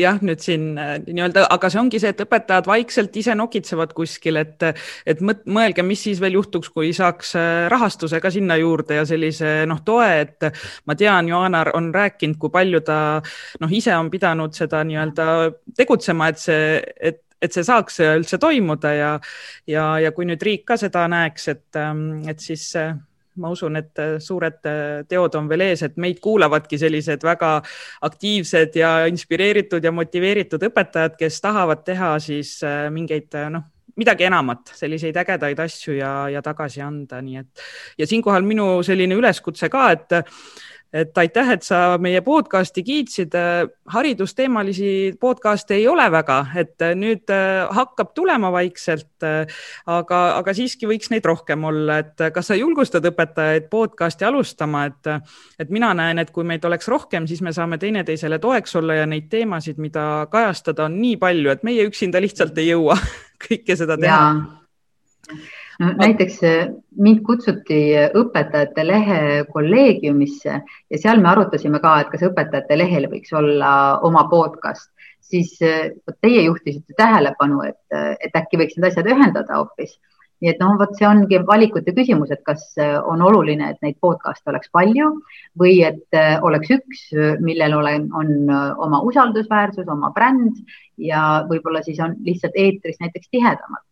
[0.00, 4.40] jah, nüüd siin äh, nii-öelda, aga see ongi see, et õpetajad vaikselt ise nokitsevad kuskil,
[4.40, 4.66] et,
[5.06, 9.58] et mõelge, mis siis veel juhtuks, kui saaks äh, rahastuse ka sinna juurde ja sellise
[9.68, 10.48] noh, toe, et
[10.88, 12.98] ma tean, Joanar on rääkinud, kui palju ta
[13.62, 15.28] noh, ise on pidanud seda nii-öelda
[15.76, 19.10] tegutsema, et see, et et see saaks üldse toimuda ja,
[19.68, 22.70] ja, ja kui nüüd riik ka seda näeks, et, ähm, et siis
[23.42, 27.52] ma usun, et äh, suured äh, teod on veel ees, et meid kuulavadki sellised väga
[28.08, 33.66] aktiivsed ja inspireeritud ja motiveeritud õpetajad, kes tahavad teha siis äh, mingeid noh,
[33.96, 37.66] midagi enamat, selliseid ägedaid asju ja, ja tagasi anda, nii et
[38.02, 40.18] ja siinkohal minu selline üleskutse ka, et
[40.92, 43.34] et aitäh, et sa meie podcast'i kiitsid.
[43.86, 49.46] haridusteemalisi podcast'e ei ole väga, et nüüd äh, hakkab tulema vaikselt, äh,
[49.86, 55.12] aga, aga siiski võiks neid rohkem olla, et kas sa julgustad õpetajaid podcast'i alustama, et,
[55.58, 59.06] et mina näen, et kui meid oleks rohkem, siis me saame teineteisele toeks olla ja
[59.06, 62.98] neid teemasid, mida kajastada, on nii palju, et meie üksinda lihtsalt ei jõua
[63.46, 64.22] kõike seda teha
[65.78, 67.80] näiteks eh, mind kutsuti
[68.16, 69.20] õpetajate lehe
[69.52, 70.58] kolleegiumisse
[70.90, 73.70] ja seal me arutasime ka, et kas õpetajate lehel võiks olla
[74.06, 75.92] oma podcast, siis eh,
[76.24, 79.98] teie juhtisite tähelepanu, et, et äkki võiks need asjad ühendada hoopis.
[80.44, 83.96] nii et noh, vot see ongi valikute küsimus, et kas eh, on oluline, et neid
[84.00, 85.10] podcast'e oleks palju
[85.60, 87.06] või et oleks üks,
[87.40, 90.56] millel ole, on oma usaldusväärsus, oma bränd
[90.96, 93.85] ja võib-olla siis on lihtsalt eetris näiteks tihedamalt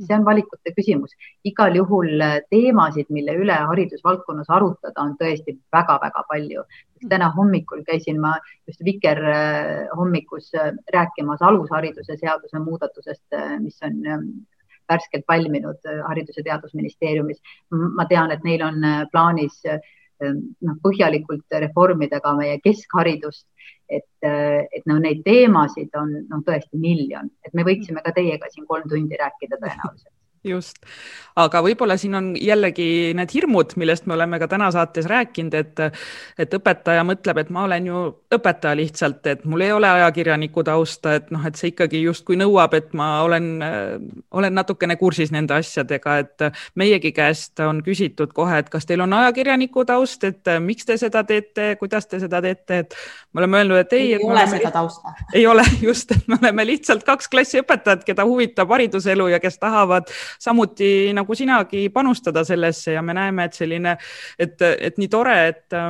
[0.00, 1.12] see on valikute küsimus.
[1.44, 6.64] igal juhul äh, teemasid, mille üle haridusvaldkonnas arutada, on tõesti väga-väga palju.
[7.08, 8.34] täna hommikul käisin ma
[8.66, 13.24] just Viker äh, hommikus äh, rääkimas alushariduse seaduse muudatusest,
[13.60, 14.26] mis on ähm,
[14.88, 15.78] värskelt valminud
[16.08, 17.38] Haridus- ja Teadusministeeriumis.
[17.70, 19.62] ma tean, et neil on plaanis
[20.22, 23.46] noh, põhjalikult reformida ka meie keskharidust
[23.90, 28.66] et, et no neid teemasid on noh, tõesti miljon, et me võiksime ka teiega siin
[28.68, 30.14] kolm tundi rääkida tõenäoliselt
[30.44, 30.76] just,
[31.36, 35.82] aga võib-olla siin on jällegi need hirmud, millest me oleme ka täna saates rääkinud, et,
[36.40, 41.14] et õpetaja mõtleb, et ma olen ju õpetaja lihtsalt, et mul ei ole ajakirjaniku tausta,
[41.20, 43.50] et noh, et see ikkagi justkui nõuab, et ma olen,
[44.32, 46.46] olen natukene kursis nende asjadega, et
[46.80, 51.24] meiegi käest on küsitud kohe, et kas teil on ajakirjaniku taust, et miks te seda
[51.28, 52.98] teete, kuidas te seda teete, et
[53.32, 54.14] me oleme öelnud, et ei.
[54.14, 55.14] ei ole oleme, seda tausta.
[55.34, 60.08] ei ole just, et me oleme lihtsalt kaks klassiõpetajat, keda huvitab hariduselu ja kes tahavad
[60.38, 63.96] samuti nagu sinagi panustada sellesse ja me näeme, et selline,
[64.38, 65.80] et, et nii tore, et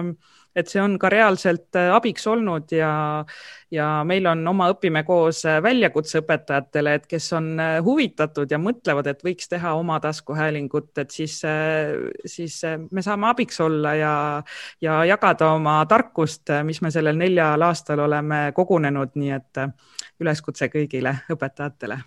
[0.57, 2.91] et see on ka reaalselt abiks olnud ja,
[3.71, 7.53] ja meil on oma Õpime koos väljakutse õpetajatele, et kes on
[7.87, 11.39] huvitatud ja mõtlevad, et võiks teha oma taskuhäälingut, et siis,
[12.25, 12.61] siis
[12.91, 14.15] me saame abiks olla ja,
[14.83, 19.67] ja jagada oma tarkust, mis me sellel neljal aastal oleme kogunenud, nii et
[20.21, 22.03] üleskutse kõigile õpetajatele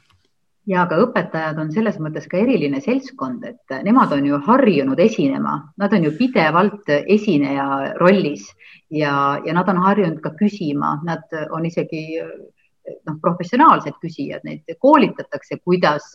[0.69, 5.57] ja ka õpetajad on selles mõttes ka eriline seltskond, et nemad on ju harjunud esinema,
[5.77, 8.47] nad on ju pidevalt esineja rollis
[8.89, 15.59] ja, ja nad on harjunud ka küsima, nad on isegi noh, professionaalsed küsijad, neid koolitatakse,
[15.63, 16.13] kuidas,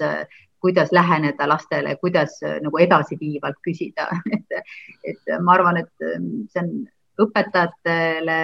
[0.62, 4.08] kuidas läheneda lastele, kuidas nagu edasiviivalt küsida.
[4.38, 4.60] Et,
[5.04, 6.08] et ma arvan, et
[6.52, 6.72] see on
[7.18, 8.38] õpetajatele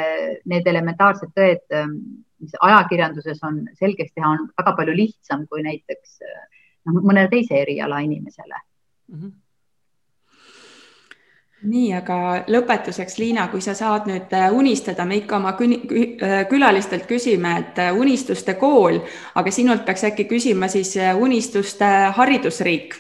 [0.51, 1.77] need elementaarsed tõed
[2.45, 8.03] mis ajakirjanduses on selgeks teha, on väga palju lihtsam kui näiteks noh, mõnele teise eriala
[8.05, 8.61] inimesele
[9.09, 9.17] mm.
[9.17, 9.41] -hmm
[11.65, 12.17] nii, aga
[12.51, 17.81] lõpetuseks, Liina, kui sa saad nüüd äh, unistada, me ikka oma äh, külalistelt küsime, et
[17.97, 19.01] unistuste kool,
[19.35, 22.99] aga sinult peaks äkki küsima siis unistuste haridusriik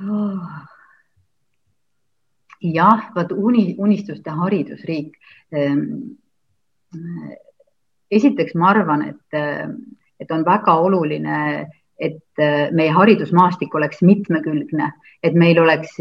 [0.00, 0.44] oh.?
[2.60, 5.16] jah, vot uni, unistuste haridusriik
[5.52, 5.82] ehm,
[8.10, 9.38] esiteks ma arvan, et,
[10.20, 12.44] et on väga oluline, et
[12.76, 14.90] meie haridusmaastik oleks mitmekülgne,
[15.24, 15.96] et meil oleks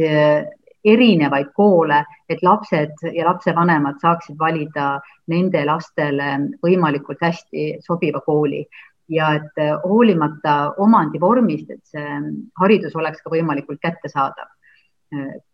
[0.86, 5.00] erinevaid koole, et lapsed ja lapsevanemad saaksid valida
[5.32, 8.62] nende lastele võimalikult hästi sobiva kooli
[9.10, 12.20] ja et hoolimata omandivormist, et see
[12.60, 14.52] haridus oleks ka võimalikult kättesaadav.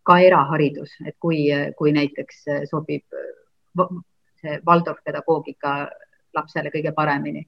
[0.02, 1.44] ka eraharidus, et kui,
[1.76, 2.38] kui näiteks
[2.70, 3.04] sobib
[4.40, 5.90] see Waldorf pedagoogika
[6.34, 7.46] lapsele kõige paremini.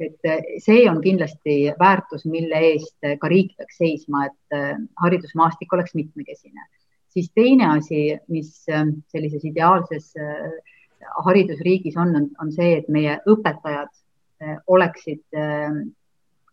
[0.00, 5.72] et eh, see on kindlasti väärtus, mille eest ka riik peaks seisma, et eh, haridusmaastik
[5.72, 6.66] oleks mitmekesine.
[7.08, 10.14] siis teine asi, mis eh, sellises ideaalses
[11.24, 13.88] haridusriigis on, on, on see, et meie õpetajad
[14.68, 15.38] oleksid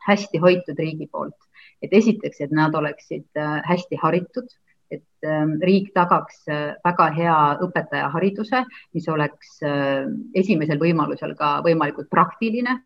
[0.07, 1.35] hästi hoitud riigi poolt.
[1.81, 4.47] et esiteks, et nad oleksid hästi haritud
[4.91, 8.63] et ähm, riik tagaks äh, väga hea õpetajahariduse,
[8.95, 10.07] mis oleks äh,
[10.37, 12.79] esimesel võimalusel ka võimalikult praktiline.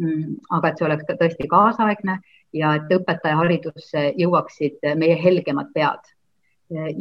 [0.00, 2.20] Mm, aga et see oleks ka tõesti kaasaegne
[2.56, 6.00] ja et õpetajaharidusse jõuaksid meie helgemad pead.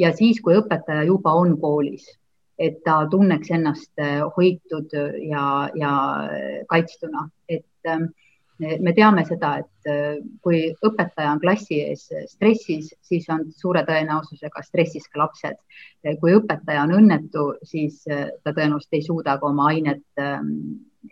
[0.02, 2.08] ja siis, kui õpetaja juba on koolis,
[2.60, 4.92] et ta tunneks ennast äh, hoitud
[5.30, 5.94] ja, ja
[6.68, 8.10] kaitstuna, et ähm,
[8.60, 9.90] me teame seda, et
[10.44, 15.56] kui õpetaja on klassi ees stressis, siis on suure tõenäosusega stressis ka lapsed.
[16.20, 20.04] kui õpetaja on õnnetu, siis ta tõenäoliselt ei suuda ka oma ainet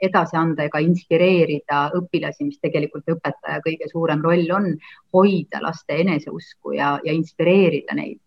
[0.01, 4.73] edasi anda ega inspireerida õpilasi, mis tegelikult õpetaja kõige suurem roll on,
[5.15, 8.19] hoida laste eneseusku ja, ja inspireerida neid.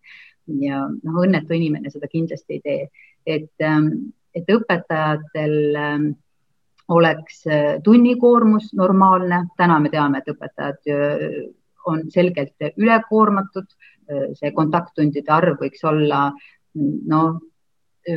[0.61, 2.87] ja noh, õnnetu inimene seda kindlasti ei tee,
[3.29, 3.87] et, ähm,
[4.35, 6.07] et õpetajatel ähm,
[6.91, 11.37] oleks äh, tunnikoormus normaalne, täna me teame, et õpetajad äh,
[11.87, 13.69] on selgelt ülekoormatud,
[14.11, 16.29] äh, see kontakttundide arv võiks olla
[16.73, 17.39] noh,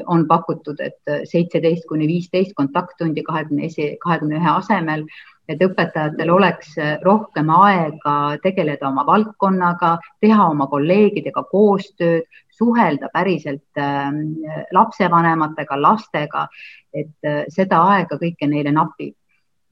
[0.08, 5.02] on pakutud, et seitseteist kuni viisteist kontakttundi kahekümne esi, kahekümne ühe asemel,
[5.50, 6.70] et õpetajatel oleks
[7.02, 8.14] rohkem aega
[8.46, 12.24] tegeleda oma valdkonnaga, teha oma kolleegidega koostööd,
[12.58, 14.10] suhelda päriselt äh,
[14.72, 16.46] lapsevanematega, lastega,
[16.94, 19.14] et äh, seda aega kõike neile napib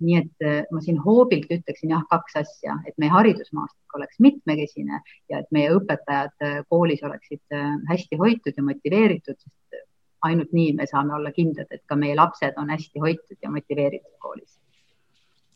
[0.03, 4.99] nii et äh, ma siin hoobilt ütleksin jah, kaks asja, et meie haridusmaastik oleks mitmekesine
[5.30, 7.55] ja et meie õpetajad koolis oleksid
[7.91, 9.85] hästi hoitud ja motiveeritud, sest
[10.26, 14.16] ainult nii me saame olla kindlad, et ka meie lapsed on hästi hoitud ja motiveeritud
[14.18, 14.59] koolis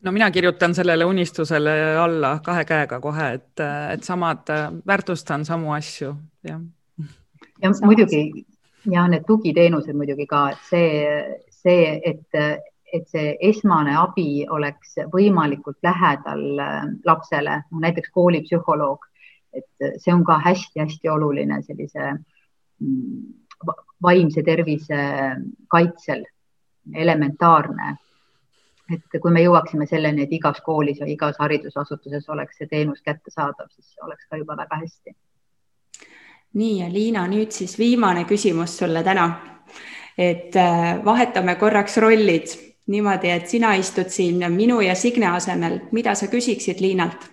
[0.06, 4.46] no mina kirjutan sellele unistusele alla kahe käega kohe, et, et samad,
[4.86, 6.14] väärtustan samu asju,
[6.46, 6.60] jah.
[7.62, 8.46] Ja muidugi
[8.90, 10.90] ja need tugiteenused muidugi ka, et see,
[11.50, 12.38] see, et,
[12.92, 16.44] et see esmane abi oleks võimalikult lähedal
[17.04, 19.04] lapsele, no näiteks koolipsühholoog,
[19.56, 23.20] et see on ka hästi-hästi oluline sellise mm,
[24.02, 25.04] vaimse tervise
[25.72, 26.26] kaitsel
[26.94, 27.96] elementaarne.
[28.86, 33.66] et kui me jõuaksime selleni, et igas koolis ja igas haridusasutuses oleks see teenus kättesaadav,
[33.74, 35.14] siis oleks ka juba väga hästi.
[36.56, 39.28] Nii ja Liina, nüüd siis viimane küsimus sulle täna.
[40.18, 42.54] et äh, vahetame korraks rollid
[42.88, 47.26] niimoodi, et sina istud siin minu ja Signe asemel, mida sa küsiksid Liinalt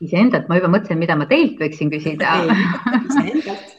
[0.00, 2.40] iseendalt, ma juba mõtlesin, mida ma teilt võiksin küsida.
[3.10, 3.69] iseendalt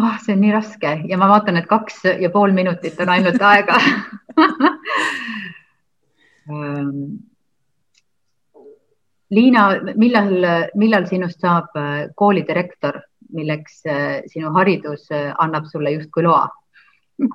[0.00, 0.18] oh,.
[0.24, 3.78] see on nii raske ja ma vaatan, et kaks ja pool minutit on ainult aega
[6.50, 7.02] ehm,
[9.30, 10.32] Liina, millal,
[10.74, 12.98] millal sinust saab äh, koolidirektor,
[13.30, 16.48] milleks äh, sinu haridus äh, annab sulle justkui loa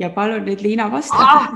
[0.00, 1.50] ja palun nüüd Liina vasta ah!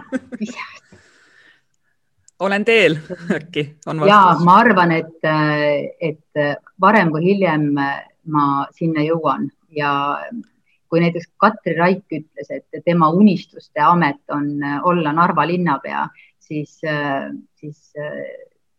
[2.44, 2.98] olen teel
[3.32, 4.12] äkki on vastus?
[4.12, 5.24] ja ma arvan, et,
[6.10, 6.44] et
[6.80, 7.70] varem või hiljem
[8.26, 9.90] ma sinna jõuan ja
[10.90, 16.04] kui näiteks Katri Raik ütles, et tema unistuste amet on olla Narva linnapea,
[16.38, 16.78] siis,
[17.58, 17.80] siis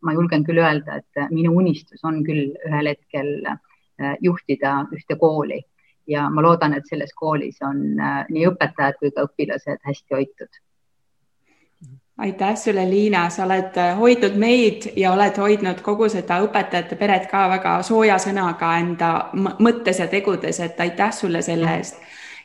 [0.02, 3.34] ma julgen küll öelda, et minu unistus on küll ühel hetkel
[4.24, 5.60] juhtida ühte kooli
[6.08, 10.62] ja ma loodan, et selles koolis on äh, nii õpetajad kui ka õpilased hästi hoitud.
[12.18, 17.28] Aitäh sulle, Liina, sa oled äh, hoidnud meid ja oled hoidnud kogu seda õpetajate peret
[17.32, 22.02] ka väga sooja sõnaga enda mõttes ja tegudes, et aitäh sulle selle eest.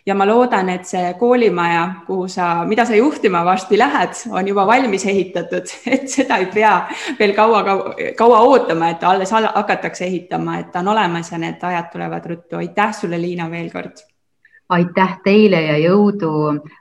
[0.07, 4.67] Ja ma loodan, et see koolimaja, kuhu sa, mida sa juhtima varsti lähed, on juba
[4.67, 6.73] valmis ehitatud, et seda ei pea
[7.21, 7.63] veel kaua,
[8.19, 12.57] kaua ootama, et alles hakatakse ehitama, et ta on olemas ja need ajad tulevad ruttu.
[12.59, 14.03] aitäh sulle, Liina, veel kord
[14.73, 16.33] aitäh teile ja jõudu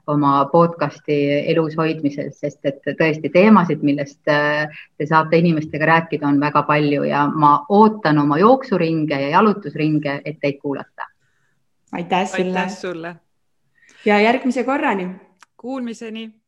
[0.08, 1.18] oma podcasti
[1.52, 4.68] elus hoidmisel, sest et tõesti teemasid, millest äh,
[4.98, 10.40] te saate inimestega rääkida, on väga palju ja ma ootan oma jooksuringe ja jalutusringe, et
[10.42, 11.12] teid kuulata
[11.92, 12.60] aitäh sulle.
[12.60, 13.16] aitäh sulle.
[14.06, 15.10] ja järgmise korrani.
[15.58, 16.41] Kuulmiseni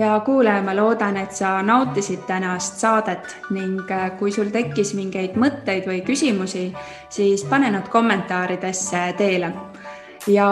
[0.00, 5.36] hea kuulaja, ma loodan, et sa nautisid tänast saadet ning äh, kui sul tekkis mingeid
[5.38, 6.70] mõtteid või küsimusi,
[7.12, 9.52] siis pane nad kommentaaridesse teele.
[10.26, 10.46] ja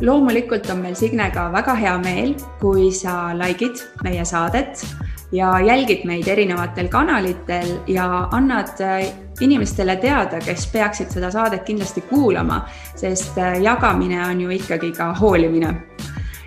[0.00, 4.84] loomulikult on meil Signega väga hea meel, kui sa likeid meie saadet
[5.32, 9.06] ja jälgid meid erinevatel kanalitel ja annad äh,
[9.40, 12.64] inimestele teada, kes peaksid seda saadet kindlasti kuulama,
[12.96, 15.74] sest äh, jagamine on ju ikkagi ka hoolimine.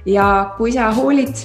[0.06, 1.36] ja kui sa hoolid,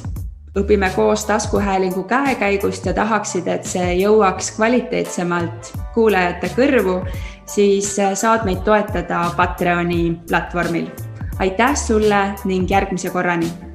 [0.59, 7.01] õpime koos taskuhäälingu käekäigust ja tahaksid, et see jõuaks kvaliteetsemalt kuulajate kõrvu,
[7.47, 10.91] siis äh, saad meid toetada Patreoni platvormil.
[11.39, 13.72] aitäh sulle ning järgmise korrani